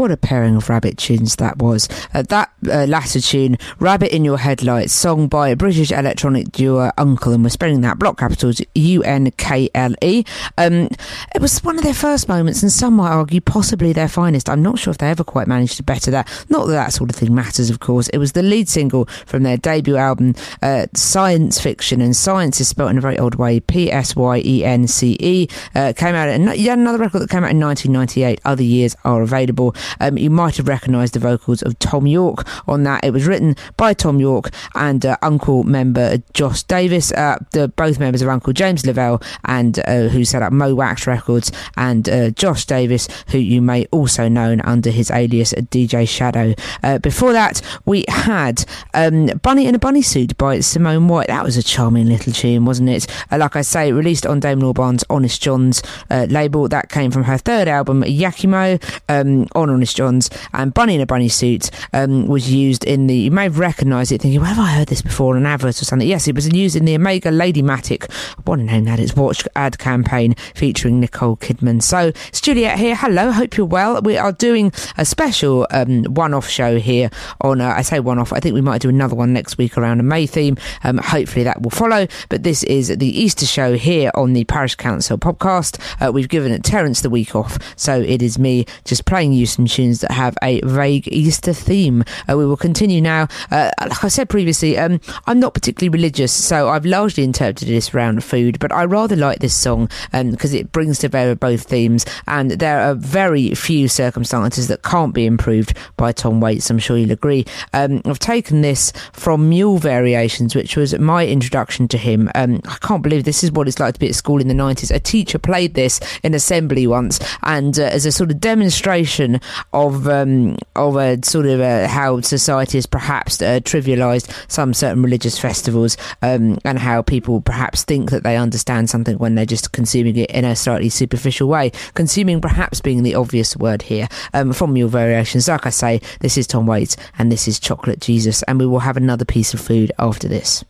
What 0.04 0.12
a 0.12 0.18
pairing 0.18 0.58
of 0.58 0.68
rabbit 0.68 0.98
tunes 0.98 1.38
that 1.38 1.60
was. 1.60 1.88
Uh, 2.14 2.24
that 2.24 2.52
uh, 2.70 2.84
latter 2.90 3.22
tune, 3.22 3.58
Rabbit 3.80 4.14
in 4.14 4.26
Your 4.26 4.38
Headlights, 4.38 4.92
sung 4.92 5.30
by 5.30 5.48
a 5.48 5.56
British 5.56 5.94
electronic 5.94 6.52
duo 6.52 6.92
UNKLE, 6.98 7.36
and 7.36 7.42
we're 7.42 7.50
spelling 7.50 7.80
that 7.82 8.00
block 8.00 8.18
capitals 8.18 8.62
U 8.76 9.02
N 9.04 9.32
K 9.38 9.70
L 9.74 9.94
E. 10.02 10.26
Um, 10.58 10.90
it 11.34 11.40
was 11.42 11.64
one 11.64 11.78
of 11.78 11.86
their 11.86 11.94
first 11.94 12.28
moments, 12.28 12.62
and 12.62 12.70
some 12.70 12.96
might 12.96 13.12
argue 13.12 13.40
possibly 13.40 13.94
their 13.94 14.10
finest. 14.10 14.50
I'm 14.50 14.62
not 14.62 14.78
sure 14.78 14.92
if 14.92 14.98
they 14.98 15.08
ever 15.08 15.24
quite 15.24 15.48
managed 15.48 15.78
to 15.78 15.84
better 15.84 16.12
that. 16.12 16.28
Not 16.50 16.66
that 16.66 16.74
that 16.74 16.92
sort 16.92 17.10
of 17.10 17.16
thing 17.16 17.34
matters, 17.34 17.70
of 17.70 17.80
course. 17.80 18.10
It 18.10 18.18
was 18.18 18.34
the 18.34 18.44
lead 18.44 18.68
single 18.68 19.06
from 19.26 19.44
their 19.44 19.56
debut 19.56 19.96
album, 19.96 20.36
uh, 20.62 20.88
Psyence 20.94 21.62
Fiction, 21.62 22.02
and 22.02 22.14
science 22.14 22.60
is 22.60 22.68
spelled 22.68 22.92
in 22.92 22.98
a 22.98 23.02
very 23.02 23.18
odd 23.18 23.36
way 23.36 23.62
P 23.62 23.90
S 23.90 24.18
Y 24.18 24.42
E 24.44 24.66
N 24.66 24.86
C 24.86 25.16
E. 25.22 25.48
Uh, 25.74 25.94
came 25.96 26.14
out, 26.14 26.58
yet 26.60 26.78
another 26.78 26.98
record 26.98 27.20
that 27.20 27.30
came 27.30 27.46
out 27.46 27.52
in 27.52 27.62
1998. 27.62 28.42
Other 28.44 28.64
years 28.64 28.98
are 29.06 29.22
available. 29.22 29.74
Um, 30.00 30.18
you 30.18 30.30
might 30.30 30.58
have 30.58 30.68
recognised 30.68 31.14
the 31.14 31.20
vocals 31.20 31.62
of 31.62 31.78
Thom 31.80 32.08
Yorke 32.08 32.46
on 32.68 32.84
that. 32.84 33.04
It 33.04 33.12
was 33.12 33.26
written 33.28 33.56
by 33.78 33.94
Thom 33.94 34.20
Yorke 34.20 34.52
and 34.76 35.06
uh, 35.06 35.18
UNKLE 35.22 35.64
member 35.64 36.18
Josh 36.34 36.64
Davis, 36.64 37.12
uh, 37.14 37.38
the 37.52 37.68
both 37.68 38.00
members 38.00 38.22
of 38.22 38.30
UNKLE 38.30 38.54
James 38.54 38.86
Lavelle, 38.86 39.22
and 39.46 39.80
uh, 39.80 40.08
who 40.10 40.26
set 40.26 40.42
up 40.42 40.52
Mo 40.54 40.76
Wax 40.76 41.08
Records, 41.08 41.52
and 41.78 42.08
uh, 42.10 42.30
Josh 42.32 42.66
Davis, 42.66 43.08
who 43.30 43.38
you 43.38 43.62
may 43.62 43.86
also 43.92 44.28
know 44.28 44.58
under 44.64 44.90
his 44.90 45.12
alias 45.12 45.54
DJ 45.54 46.08
Shadow. 46.08 46.54
Uh, 46.84 47.00
before 47.00 47.34
that, 47.34 47.62
we 47.86 48.06
had 48.08 48.66
um, 48.94 49.28
Bunny 49.42 49.68
in 49.68 49.76
a 49.76 49.80
Bunny 49.80 50.02
Suit 50.02 50.38
by 50.38 50.60
Simone 50.60 51.08
White. 51.08 51.28
That 51.28 51.44
was 51.44 51.58
a 51.58 51.64
charming 51.64 52.08
little 52.08 52.34
tune, 52.34 52.66
wasn't 52.66 52.90
it? 52.90 53.08
Uh, 53.32 53.38
like 53.38 53.56
I 53.56 53.62
say, 53.62 53.92
released 53.92 54.26
on 54.26 54.40
Damon 54.40 54.66
Albarn's 54.66 55.04
Honest 55.10 55.42
Jon's 55.42 55.82
label. 56.10 56.68
That 56.68 56.90
came 56.90 57.12
from 57.12 57.24
her 57.24 57.38
third 57.38 57.68
album, 57.68 58.04
Yakiimo. 58.04 58.82
Um, 59.10 59.48
on 59.56 59.70
Johns, 59.92 60.30
and 60.54 60.72
Bunny 60.72 60.94
in 60.94 61.02
a 61.02 61.08
Bunny 61.08 61.30
Suit 61.30 61.72
um, 61.94 62.28
was 62.28 62.54
used 62.54 62.84
in 62.84 63.08
the. 63.08 63.16
You 63.16 63.32
may 63.32 63.44
have 63.44 63.58
recognised 63.58 64.12
it, 64.12 64.22
thinking, 64.22 64.40
"Where 64.40 64.50
have 64.50 64.60
I 64.64 64.72
heard 64.72 64.90
this 64.90 65.02
before?" 65.02 65.34
on 65.34 65.38
an 65.38 65.48
advert 65.48 65.82
or 65.82 65.86
something. 65.86 66.08
Yes, 66.08 66.28
it 66.28 66.36
was 66.36 66.48
used 66.50 66.76
in 66.76 66.86
the 66.86 66.96
Omega 66.96 67.30
Ladymatic. 67.30 68.12
What 68.46 68.60
a 68.60 68.64
name 68.64 68.86
that 68.86 69.00
is! 69.00 69.16
Watch 69.16 69.48
ad 69.56 69.80
campaign 69.80 70.36
featuring 70.54 71.00
Nicole 71.00 71.38
Kidman. 71.38 71.82
So 71.82 72.12
it's 72.28 72.42
Juliet 72.42 72.78
here. 72.78 72.96
Hello, 72.96 73.32
hope 73.32 73.58
you're 73.58 73.66
well. 73.66 74.00
We 74.02 74.18
are 74.18 74.32
doing 74.32 74.72
a 74.98 75.06
special 75.06 75.66
um, 75.72 76.04
one-off 76.04 76.48
show 76.48 76.78
here 76.78 77.10
on. 77.42 77.62
Uh, 77.62 77.70
I 77.70 77.82
say 77.82 78.00
one-off. 78.00 78.34
I 78.34 78.40
think 78.40 78.54
we 78.54 78.62
might 78.62 78.82
do 78.82 78.90
another 78.90 79.16
one 79.16 79.34
next 79.34 79.58
week 79.58 79.78
around 79.78 80.00
a 80.00 80.04
May 80.04 80.28
theme. 80.28 80.58
Um, 80.84 80.98
hopefully 80.98 81.44
that 81.46 81.62
will 81.62 81.72
follow. 81.72 82.08
But 82.30 82.44
this 82.44 82.64
is 82.64 82.90
the 82.90 83.08
Easter 83.08 83.46
show 83.46 83.76
here 83.76 84.12
on 84.16 84.34
the 84.34 84.44
Parish 84.46 84.76
Council 84.76 85.18
podcast. 85.18 85.80
Uh, 86.06 86.12
we've 86.12 86.30
given 86.30 86.52
it 86.52 86.64
Terence 86.64 87.02
the 87.02 87.10
week 87.10 87.36
off, 87.36 87.58
so 87.76 88.00
it 88.02 88.22
is 88.22 88.38
me 88.38 88.66
just 88.84 89.06
playing 89.06 89.34
you 89.34 89.46
some 89.46 89.66
tunes 89.74 90.02
that 90.02 90.12
have 90.12 90.38
a 90.44 90.62
vague 90.62 91.08
Easter 91.12 91.52
theme. 91.52 92.04
Uh, 92.30 92.38
we 92.38 92.46
will 92.46 92.58
continue 92.58 93.02
now. 93.02 93.28
Uh, 93.52 93.72
like 93.82 94.04
I 94.04 94.08
said 94.08 94.30
previously, 94.30 94.78
um, 94.78 95.02
I'm 95.26 95.40
not 95.40 95.54
particularly 95.54 95.90
religious, 95.90 96.32
so 96.32 96.70
I've 96.70 96.86
largely 96.86 97.24
interpreted 97.24 97.68
this 97.68 97.94
around 97.94 98.24
food, 98.24 98.60
but 98.60 98.72
I 98.72 98.86
rather 98.86 99.16
like 99.16 99.40
this 99.40 99.56
song 99.56 99.90
because 100.12 100.54
it 100.54 100.72
brings 100.72 101.00
to 101.00 101.10
bear 101.10 101.36
both 101.36 101.64
themes, 101.64 102.06
and 102.28 102.52
there 102.52 102.82
are 102.82 102.94
very 102.94 103.56
few 103.56 103.88
circumstances 103.88 104.68
that 104.68 104.84
can't 104.84 105.14
be 105.14 105.26
improved 105.26 105.76
by 105.98 106.12
Tom 106.12 106.40
Waits. 106.40 106.70
I'm 106.70 106.80
sure 106.80 106.98
you'll 106.98 107.12
agree. 107.12 107.46
Um, 107.74 108.02
I've 108.06 108.20
taken 108.20 108.62
this 108.62 108.94
from 109.12 109.50
Mule 109.50 109.80
Variations, 109.80 110.56
which 110.56 110.78
was 110.78 110.98
my 111.00 111.26
introduction 111.26 111.88
to 111.90 111.98
him. 111.98 112.30
Um, 112.36 112.62
I 112.66 112.78
can't 112.82 113.02
believe 113.02 113.24
this 113.24 113.44
is 113.44 113.52
what 113.52 113.68
it's 113.68 113.80
like 113.80 113.96
to 113.96 114.00
be 114.00 114.10
at 114.10 114.16
school 114.16 114.40
in 114.40 114.48
the 114.48 114.54
90s. 114.54 114.94
A 114.94 115.00
teacher 115.00 115.40
played 115.40 115.74
this 115.74 116.00
in 116.22 116.34
assembly 116.34 116.86
once, 116.86 117.20
and 117.44 117.80
uh, 117.80 117.84
as 117.84 118.06
a 118.06 118.12
sort 118.12 118.30
of 118.30 118.40
demonstration 118.40 119.42
of 119.74 120.08
um, 120.08 120.58
of 120.76 120.96
a 120.96 121.20
sort 121.24 121.46
of 121.46 121.60
uh, 121.60 121.88
how 121.88 122.22
society 122.22 122.78
has 122.78 122.86
perhaps 122.86 123.42
uh, 123.42 123.60
trivialised 123.62 124.32
some 124.52 124.74
certain 124.74 125.04
religious 125.04 125.40
festivals, 125.40 125.98
um, 126.22 126.58
and 126.66 126.80
how 126.80 127.02
people 127.02 127.42
perhaps 127.42 127.84
think 127.84 128.12
that 128.12 128.24
they 128.24 128.38
understand 128.38 128.90
something 128.90 129.18
when 129.18 129.36
they're 129.36 129.46
just 129.46 129.72
consuming 129.72 130.18
it 130.18 130.30
in 130.32 130.46
a 130.46 130.56
slightly 130.56 130.90
superficial 130.90 131.48
way. 131.48 131.72
Consuming 131.94 132.42
perhaps 132.42 132.82
being 132.82 133.04
the 133.04 133.16
obvious 133.16 133.56
word 133.58 133.82
here. 133.82 134.08
Um, 134.34 134.54
from 134.54 134.74
Mule 134.74 134.90
variations, 134.90 135.48
like 135.48 135.66
I 135.66 135.70
say, 135.70 136.02
this 136.20 136.38
is 136.38 136.48
Tom 136.48 136.66
Waits, 136.66 136.98
and 137.18 137.32
this 137.32 137.48
is 137.48 137.60
Chocolate 137.60 138.00
Jesus, 138.00 138.44
and 138.44 138.60
we 138.60 138.66
will 138.66 138.80
have 138.80 138.98
another 138.98 139.26
piece 139.26 139.54
of 139.54 139.62
food 139.62 139.92
after 140.00 140.28
this. 140.28 140.64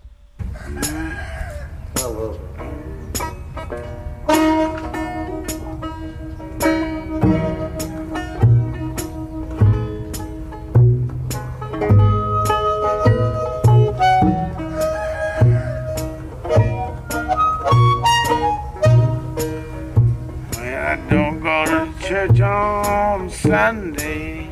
I 20.93 20.95
don't 21.09 21.39
go 21.39 21.65
to 21.65 22.07
church 22.07 22.39
on 22.39 23.27
Sunday. 23.27 24.47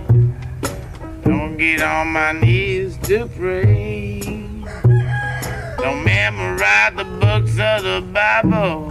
Don't 1.24 1.56
get 1.56 1.84
on 1.84 2.08
my 2.08 2.32
knees 2.32 2.98
to 3.04 3.28
pray. 3.38 4.22
Don't 5.78 6.04
memorize 6.04 6.96
the 6.96 7.04
books 7.22 7.60
of 7.60 7.84
the 7.84 8.04
Bible. 8.12 8.90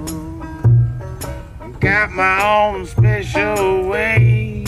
Got 1.81 2.13
my 2.13 2.41
own 2.41 2.87
special 2.87 3.89
way. 3.89 4.65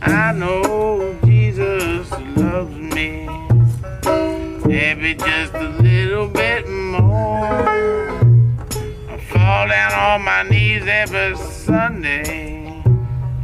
I 0.00 0.32
know 0.32 1.14
Jesus 1.26 2.10
loves 2.38 2.74
me. 2.74 3.28
Maybe 4.64 5.12
just 5.12 5.52
a 5.52 5.68
little 5.78 6.28
bit 6.28 6.66
more. 6.70 8.11
I 9.42 9.44
fall 9.44 9.68
down 9.68 9.92
on 9.92 10.22
my 10.22 10.42
knees 10.44 10.84
every 10.86 11.36
Sunday 11.36 12.80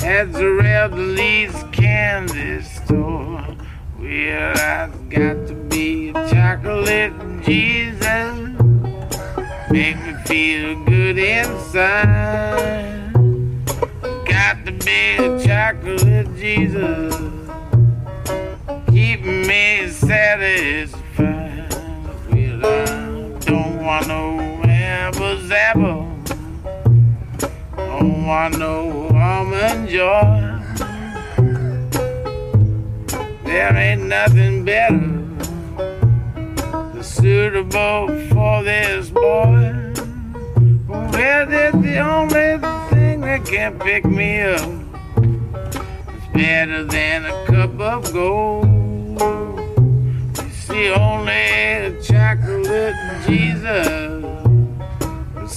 at 0.05 0.33
the 0.33 0.89
Lee's 0.95 1.65
candy 1.73 2.63
store. 2.63 3.45
Well, 3.99 4.59
I've 4.59 5.11
got 5.11 5.49
to 5.49 5.55
be 5.69 6.11
a 6.11 6.29
chocolate 6.31 7.13
Jesus. 7.43 8.39
Make 9.71 9.97
me 10.07 10.15
feel 10.25 10.85
good 10.85 11.19
inside. 11.19 13.13
Got 14.25 14.67
to 14.67 14.73
be 14.85 15.17
a 15.17 15.45
chocolate 15.45 16.33
Jesus. 16.37 17.13
Keep 18.89 19.25
me 19.25 19.89
satisfied. 19.89 21.75
Well, 22.31 22.67
I 22.67 23.39
don't 23.41 23.83
want 23.85 24.07
no 24.07 24.48
Abba 25.09 25.37
Zabba. 25.49 25.95
Don't 27.77 28.27
want 28.27 28.59
no 28.59 29.09
almond 29.09 29.89
joy. 29.89 30.61
There 33.43 33.75
ain't 33.75 34.03
nothing 34.03 34.67
better 34.67 35.25
suitable 37.03 38.09
for 38.29 38.63
this 38.63 39.09
boy. 39.09 39.95
Well, 40.87 41.47
that's 41.47 41.79
the 41.79 42.01
only 42.01 42.59
thing 42.91 43.23
that 43.23 43.47
can 43.47 43.79
pick 43.79 44.05
me 44.05 44.43
up. 44.43 44.69
It's 45.17 46.27
better 46.35 46.85
than 46.85 47.25
a 47.25 47.47
cup 47.47 47.81
of 47.81 48.13
gold. 48.13 48.69
You 50.37 50.51
see, 50.51 50.91
only 50.91 51.97
chocolate 52.03 52.95
Jesus 53.27 54.48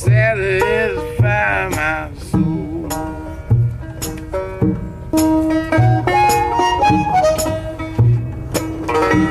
satisfy 0.02 1.70
my 1.70 2.10
soul. 2.16 2.90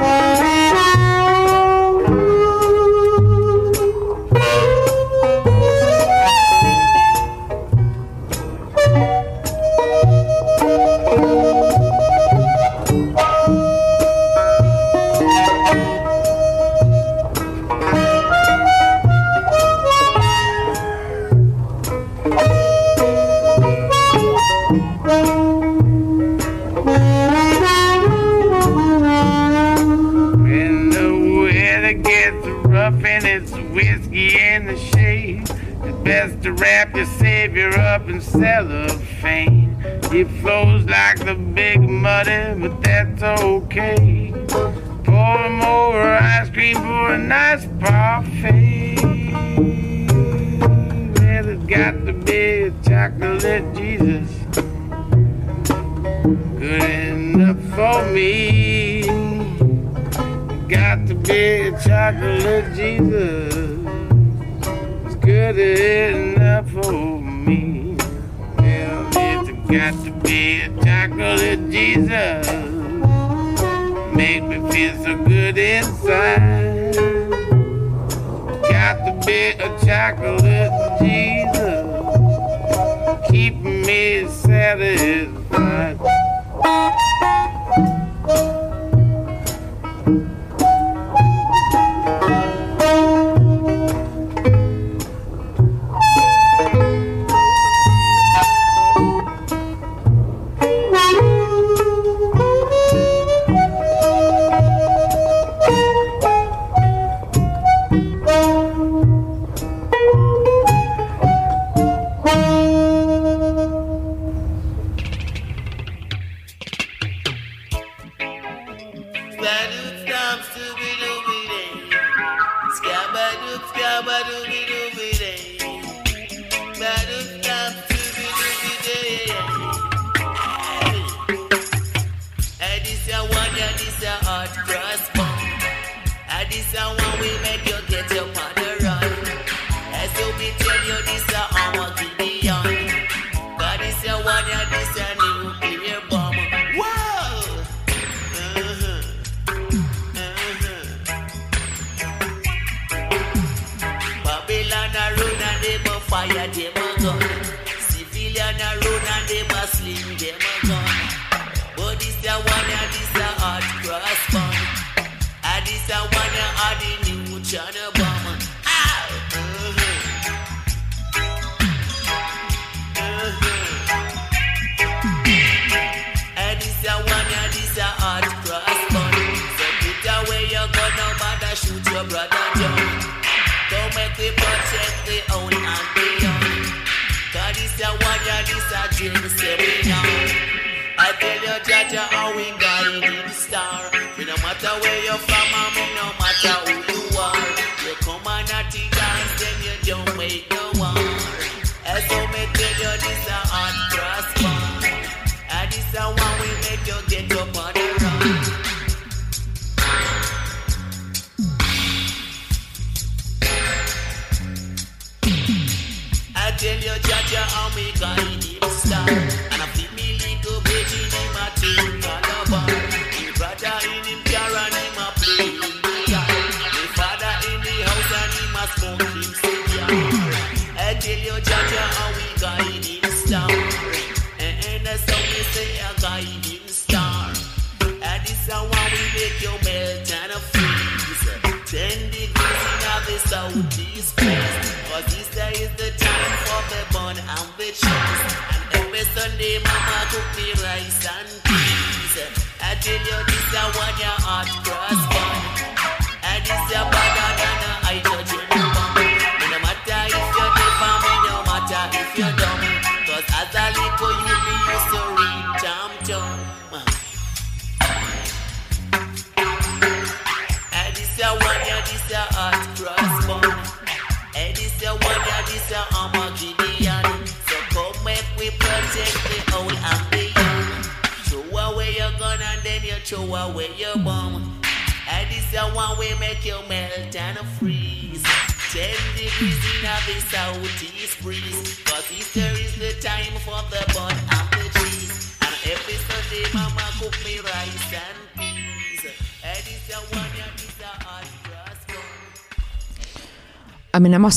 When 0.00 0.49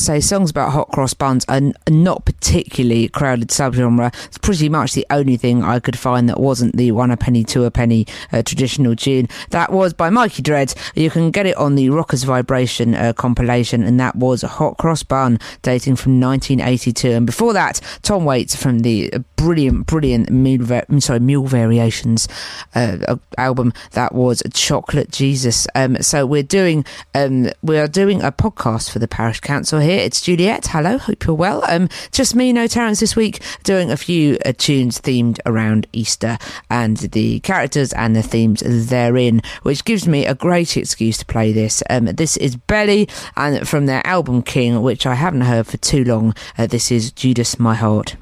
say 0.04 0.20
songs 0.20 0.52
about 0.52 0.72
hot 0.72 0.90
cross 0.92 1.14
buns 1.14 1.46
are, 1.48 1.56
n- 1.56 1.74
are 1.88 1.94
not 1.94 2.26
particularly 2.44 3.08
crowded 3.08 3.48
subgenre. 3.48 4.14
It's 4.26 4.38
pretty 4.38 4.68
much 4.68 4.94
the 4.94 5.08
only 5.10 5.38
thing 5.38 5.64
I 5.64 5.80
could 5.80 5.98
find 5.98 6.28
that 6.28 6.42
wasn't 6.42 6.76
the 6.76 6.92
one 6.92 7.10
a 7.10 7.16
penny, 7.16 7.46
two 7.46 7.64
a 7.64 7.72
penny 7.72 8.06
uh, 8.34 8.44
traditional 8.44 8.98
tune. 8.98 9.30
That 9.52 9.72
was 9.72 9.94
by 9.94 10.10
Mikey 10.10 10.42
Dread. 10.42 10.74
You 10.94 11.10
can 11.10 11.32
get 11.32 11.46
it 11.46 11.56
on 11.56 11.76
the 11.76 11.90
Rockers 11.90 12.24
Vibration 12.24 12.96
uh, 12.96 13.14
compilation, 13.14 13.84
and 13.84 13.98
that 14.02 14.18
was 14.18 14.42
Hot 14.42 14.78
Cross 14.78 15.04
Bun 15.04 15.40
dating 15.62 15.96
from 15.96 16.20
1982. 16.20 17.12
And 17.12 17.26
before 17.26 17.54
that, 17.54 17.80
Tom 18.02 18.26
Waits 18.26 18.58
from 18.58 18.80
the 18.80 19.14
brilliant, 19.38 19.88
brilliant 19.88 20.30
Mule, 20.30 20.66
va- 20.66 20.86
mm, 20.90 21.02
sorry, 21.02 21.22
Mule 21.22 21.46
Variations 21.46 22.28
uh, 22.76 23.16
album. 23.38 23.72
That 23.92 24.14
was 24.14 24.44
Chocolate 24.54 25.12
Jesus. 25.12 25.66
Um, 25.76 26.02
so 26.02 26.26
we're 26.26 26.44
doing 26.44 26.84
um, 27.16 27.50
we 27.62 27.78
are 27.78 27.88
doing 27.88 28.22
a 28.22 28.34
podcast 28.34 28.92
for 28.92 29.00
the 29.00 29.08
parish 29.08 29.40
council 29.40 29.80
here. 29.80 30.00
It's 30.00 30.22
Juliet. 30.22 30.68
Hello, 30.68 30.98
hope 30.98 31.26
you're 31.26 31.36
well. 31.36 31.64
Um, 31.70 31.88
just 32.12 32.33
me, 32.36 32.54
No 32.54 32.68
Terrence, 32.68 33.00
this 33.00 33.16
week 33.16 33.42
doing 33.64 33.92
a 33.92 33.98
few 33.98 34.38
uh, 34.46 34.54
tunes 34.58 35.00
themed 35.00 35.40
around 35.46 35.88
Easter 35.94 36.38
and 36.70 36.98
the 36.98 37.40
characters 37.42 37.94
and 37.94 38.16
the 38.16 38.24
themes 38.24 38.62
therein, 38.66 39.42
which 39.64 39.86
gives 39.86 40.08
me 40.08 40.26
a 40.26 40.36
great 40.36 40.78
excuse 40.78 41.18
to 41.18 41.26
play 41.26 41.52
this. 41.52 41.84
Um, 41.90 42.06
this 42.06 42.38
is 42.38 42.56
Belly 42.56 43.08
and 43.36 43.68
from 43.68 43.86
their 43.86 44.06
album 44.06 44.42
King, 44.42 44.82
which 44.82 45.06
I 45.06 45.16
haven't 45.16 45.42
heard 45.42 45.68
for 45.68 45.78
too 45.78 46.04
long. 46.04 46.34
Uh, 46.58 46.68
this 46.68 46.92
is 46.92 47.12
Judas 47.12 47.60
My 47.60 47.76
Heart. 47.76 48.16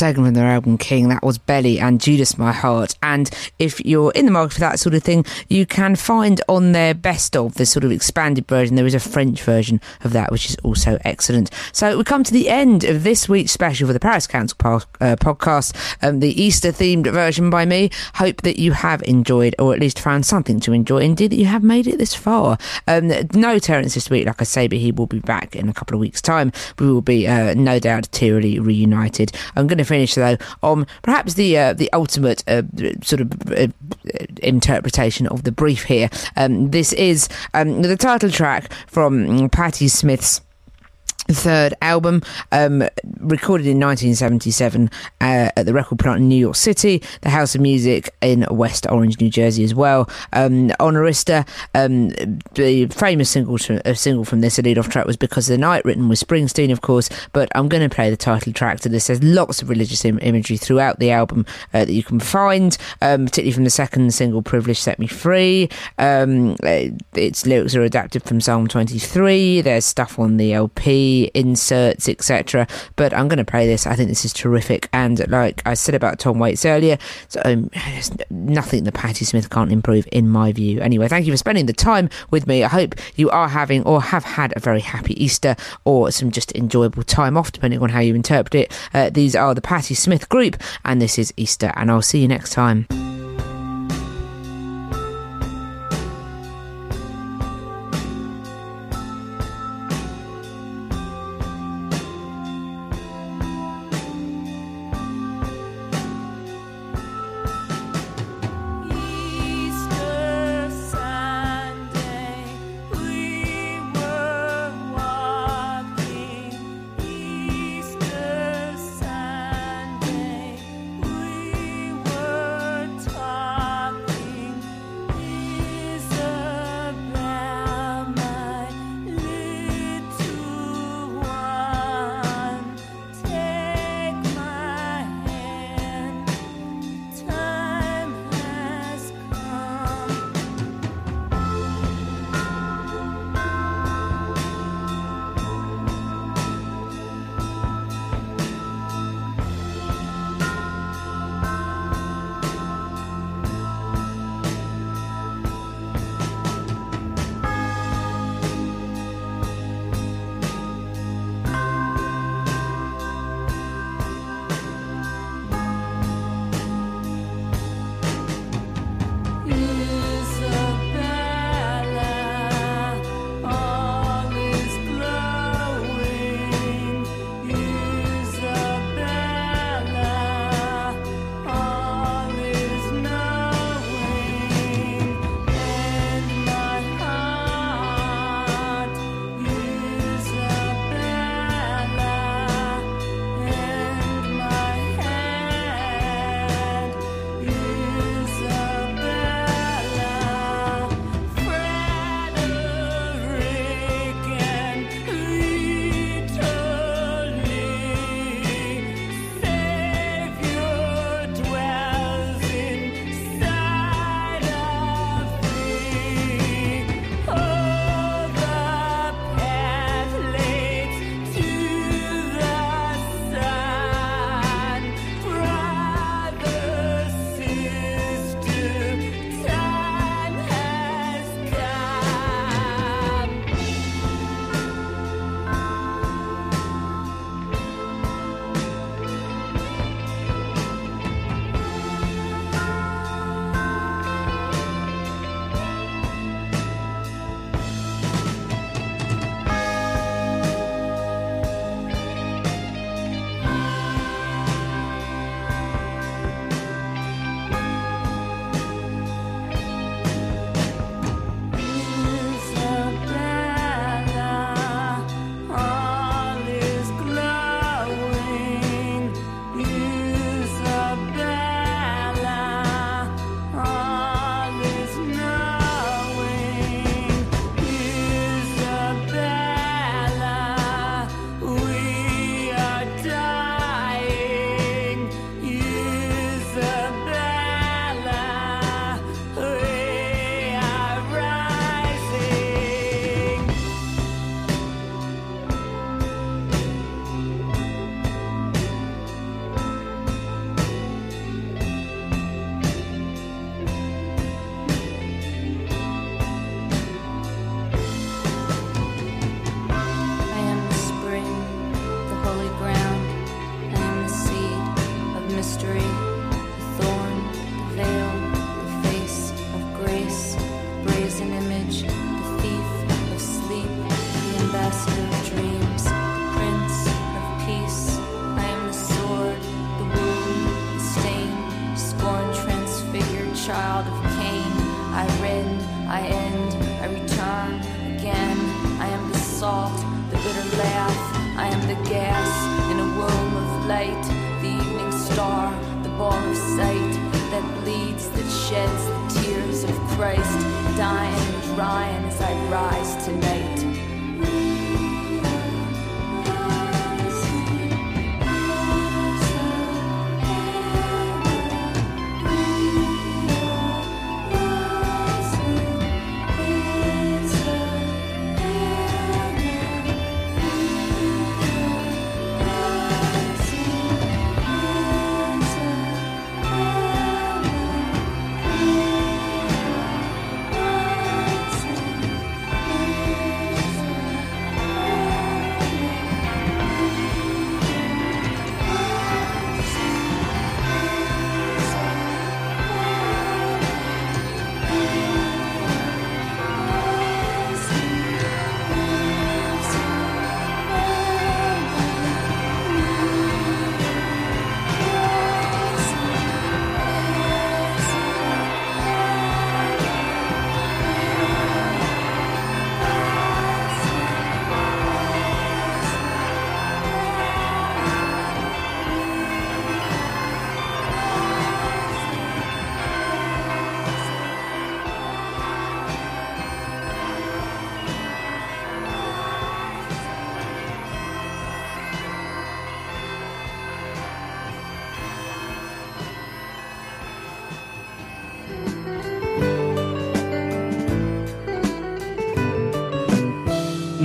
Taken 0.00 0.24
from 0.24 0.32
their 0.32 0.46
album 0.46 0.78
King. 0.78 1.08
That 1.10 1.22
was 1.22 1.36
Belly 1.36 1.78
and 1.78 2.00
Judas 2.00 2.38
My 2.38 2.52
Heart. 2.52 2.96
And 3.02 3.28
if 3.58 3.84
you're 3.84 4.12
in 4.12 4.24
the 4.24 4.32
market 4.32 4.54
for 4.54 4.60
that 4.60 4.80
sort 4.80 4.94
of 4.94 5.02
thing, 5.02 5.26
you 5.50 5.66
can 5.66 5.94
find 5.94 6.40
on 6.48 6.72
their 6.72 6.94
best 6.94 7.36
of 7.36 7.56
the 7.56 7.66
sort 7.66 7.84
of 7.84 7.92
expanded 7.92 8.46
version. 8.46 8.76
There 8.76 8.86
is 8.86 8.94
a 8.94 8.98
French 8.98 9.42
version 9.42 9.78
of 10.02 10.14
that, 10.14 10.32
which 10.32 10.48
is 10.48 10.56
also 10.64 10.98
excellent. 11.04 11.50
So 11.72 11.98
we 11.98 12.04
come 12.04 12.24
to 12.24 12.32
the 12.32 12.48
end 12.48 12.82
of 12.84 13.02
this 13.02 13.28
week's 13.28 13.52
special 13.52 13.88
for 13.88 13.92
the 13.92 14.00
Parish 14.00 14.26
Council 14.26 14.56
po- 14.58 14.80
uh, 15.02 15.16
podcast, 15.16 15.76
um, 16.02 16.20
the 16.20 16.42
Easter 16.42 16.72
themed 16.72 17.12
version 17.12 17.50
by 17.50 17.66
me. 17.66 17.90
Hope 18.14 18.40
that 18.40 18.58
you 18.58 18.72
have 18.72 19.02
enjoyed, 19.02 19.54
or 19.58 19.74
at 19.74 19.80
least 19.80 20.00
found 20.00 20.24
something 20.24 20.60
to 20.60 20.72
enjoy. 20.72 21.00
Indeed, 21.00 21.32
that 21.32 21.36
you 21.36 21.44
have 21.44 21.62
made 21.62 21.86
it 21.86 21.98
this 21.98 22.14
far. 22.14 22.56
Um, 22.86 23.12
no 23.34 23.58
Terence 23.58 23.92
this 23.92 24.08
week, 24.08 24.26
like 24.26 24.40
I 24.40 24.44
say, 24.44 24.66
but 24.66 24.78
he 24.78 24.92
will 24.92 25.08
be 25.08 25.20
back 25.20 25.54
in 25.54 25.68
a 25.68 25.74
couple 25.74 25.94
of 25.94 26.00
weeks' 26.00 26.22
time. 26.22 26.52
We 26.78 26.90
will 26.90 27.02
be 27.02 27.28
uh, 27.28 27.52
no 27.52 27.78
doubt 27.78 28.08
tearily 28.12 28.58
reunited. 28.58 29.32
I'm 29.56 29.66
going 29.66 29.76
to 29.76 29.89
finish 29.90 30.14
though 30.14 30.36
on 30.62 30.86
perhaps 31.02 31.34
the 31.34 31.58
uh, 31.58 31.72
the 31.74 31.92
ultimate 31.92 32.42
uh, 32.48 32.62
sort 33.02 33.20
of 33.20 33.32
uh, 33.52 33.66
interpretation 34.42 35.26
of 35.26 35.42
the 35.42 35.52
brief 35.52 35.84
here. 35.84 36.08
Um, 36.36 36.70
this 36.70 36.92
is 36.94 37.28
um, 37.54 37.82
the 37.82 37.96
title 37.96 38.30
track 38.30 38.72
from 38.86 39.48
Patti 39.50 39.88
Smith's 39.88 40.40
third 41.34 41.74
album, 41.82 42.22
um, 42.52 42.82
recorded 43.18 43.66
in 43.66 43.78
1977 43.78 44.90
uh, 45.20 45.50
at 45.56 45.66
the 45.66 45.72
record 45.72 45.98
plant 45.98 46.20
in 46.20 46.28
New 46.28 46.36
York 46.36 46.56
City, 46.56 47.02
the 47.22 47.30
House 47.30 47.54
of 47.54 47.60
Music 47.60 48.14
in 48.20 48.46
West 48.50 48.86
Orange, 48.90 49.20
New 49.20 49.30
Jersey 49.30 49.64
as 49.64 49.74
well. 49.74 50.08
Um, 50.32 50.68
Honorista, 50.80 51.46
um, 51.74 52.10
the 52.54 52.86
famous 52.86 53.30
single, 53.30 53.58
to, 53.58 53.88
uh, 53.88 53.94
single 53.94 54.24
from 54.24 54.40
this, 54.40 54.58
a 54.58 54.62
lead 54.62 54.78
off 54.78 54.88
track 54.88 55.06
was 55.06 55.16
Because 55.16 55.48
of 55.48 55.54
the 55.54 55.60
Night, 55.60 55.84
written 55.84 56.08
with 56.08 56.18
Springsteen, 56.18 56.72
of 56.72 56.80
course, 56.80 57.08
but 57.32 57.48
I'm 57.54 57.68
going 57.68 57.88
to 57.88 57.94
play 57.94 58.10
the 58.10 58.16
title 58.16 58.52
track 58.52 58.80
to 58.80 58.88
this. 58.88 59.06
There's 59.06 59.22
lots 59.22 59.62
of 59.62 59.68
religious 59.68 60.04
Im- 60.04 60.18
imagery 60.20 60.56
throughout 60.56 60.98
the 60.98 61.10
album 61.10 61.46
uh, 61.74 61.84
that 61.84 61.92
you 61.92 62.02
can 62.02 62.20
find, 62.20 62.76
um, 63.02 63.26
particularly 63.26 63.52
from 63.52 63.64
the 63.64 63.70
second 63.70 64.12
single, 64.14 64.42
Privilege 64.42 64.80
Set 64.80 64.98
Me 64.98 65.06
Free. 65.06 65.68
Um, 65.98 66.56
uh, 66.62 66.88
its 67.14 67.46
lyrics 67.46 67.74
are 67.74 67.82
adapted 67.82 68.22
from 68.22 68.40
Psalm 68.40 68.68
23. 68.68 69.60
There's 69.60 69.84
stuff 69.84 70.18
on 70.18 70.36
the 70.36 70.52
LP, 70.52 71.19
inserts, 71.34 72.08
etc. 72.08 72.66
But 72.96 73.12
I'm 73.12 73.28
going 73.28 73.38
to 73.38 73.44
play 73.44 73.66
this. 73.66 73.86
I 73.86 73.94
think 73.94 74.08
this 74.08 74.24
is 74.24 74.32
terrific. 74.32 74.88
And 74.92 75.28
like 75.28 75.62
I 75.66 75.74
said 75.74 75.94
about 75.94 76.18
Tom 76.18 76.38
Waits 76.38 76.64
earlier, 76.64 76.98
so, 77.28 77.40
um, 77.44 77.70
nothing 78.30 78.84
that 78.84 78.94
Patti 78.94 79.24
Smith 79.24 79.50
can't 79.50 79.72
improve, 79.72 80.06
in 80.12 80.28
my 80.28 80.52
view. 80.52 80.80
Anyway, 80.80 81.08
thank 81.08 81.26
you 81.26 81.32
for 81.32 81.36
spending 81.36 81.66
the 81.66 81.72
time 81.72 82.08
with 82.30 82.46
me. 82.46 82.64
I 82.64 82.68
hope 82.68 82.94
you 83.16 83.30
are 83.30 83.48
having 83.48 83.82
or 83.84 84.00
have 84.00 84.24
had 84.24 84.52
a 84.56 84.60
very 84.60 84.80
happy 84.80 85.22
Easter 85.22 85.56
or 85.84 86.10
some 86.10 86.30
just 86.30 86.54
enjoyable 86.54 87.02
time 87.02 87.36
off, 87.36 87.52
depending 87.52 87.80
on 87.82 87.90
how 87.90 88.00
you 88.00 88.14
interpret 88.14 88.54
it. 88.54 88.88
Uh, 88.94 89.10
these 89.10 89.34
are 89.36 89.54
the 89.54 89.60
Patti 89.60 89.94
Smith 89.94 90.28
Group, 90.28 90.56
and 90.84 91.00
this 91.00 91.18
is 91.18 91.32
Easter. 91.36 91.72
And 91.76 91.90
I'll 91.90 92.02
see 92.02 92.20
you 92.20 92.28
next 92.28 92.50
time. 92.52 93.09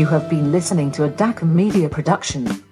You 0.05 0.11
have 0.11 0.29
been 0.29 0.51
listening 0.51 0.91
to 0.91 1.05
a 1.05 1.09
DACA 1.09 1.51
Media 1.51 1.89
production. 1.89 2.63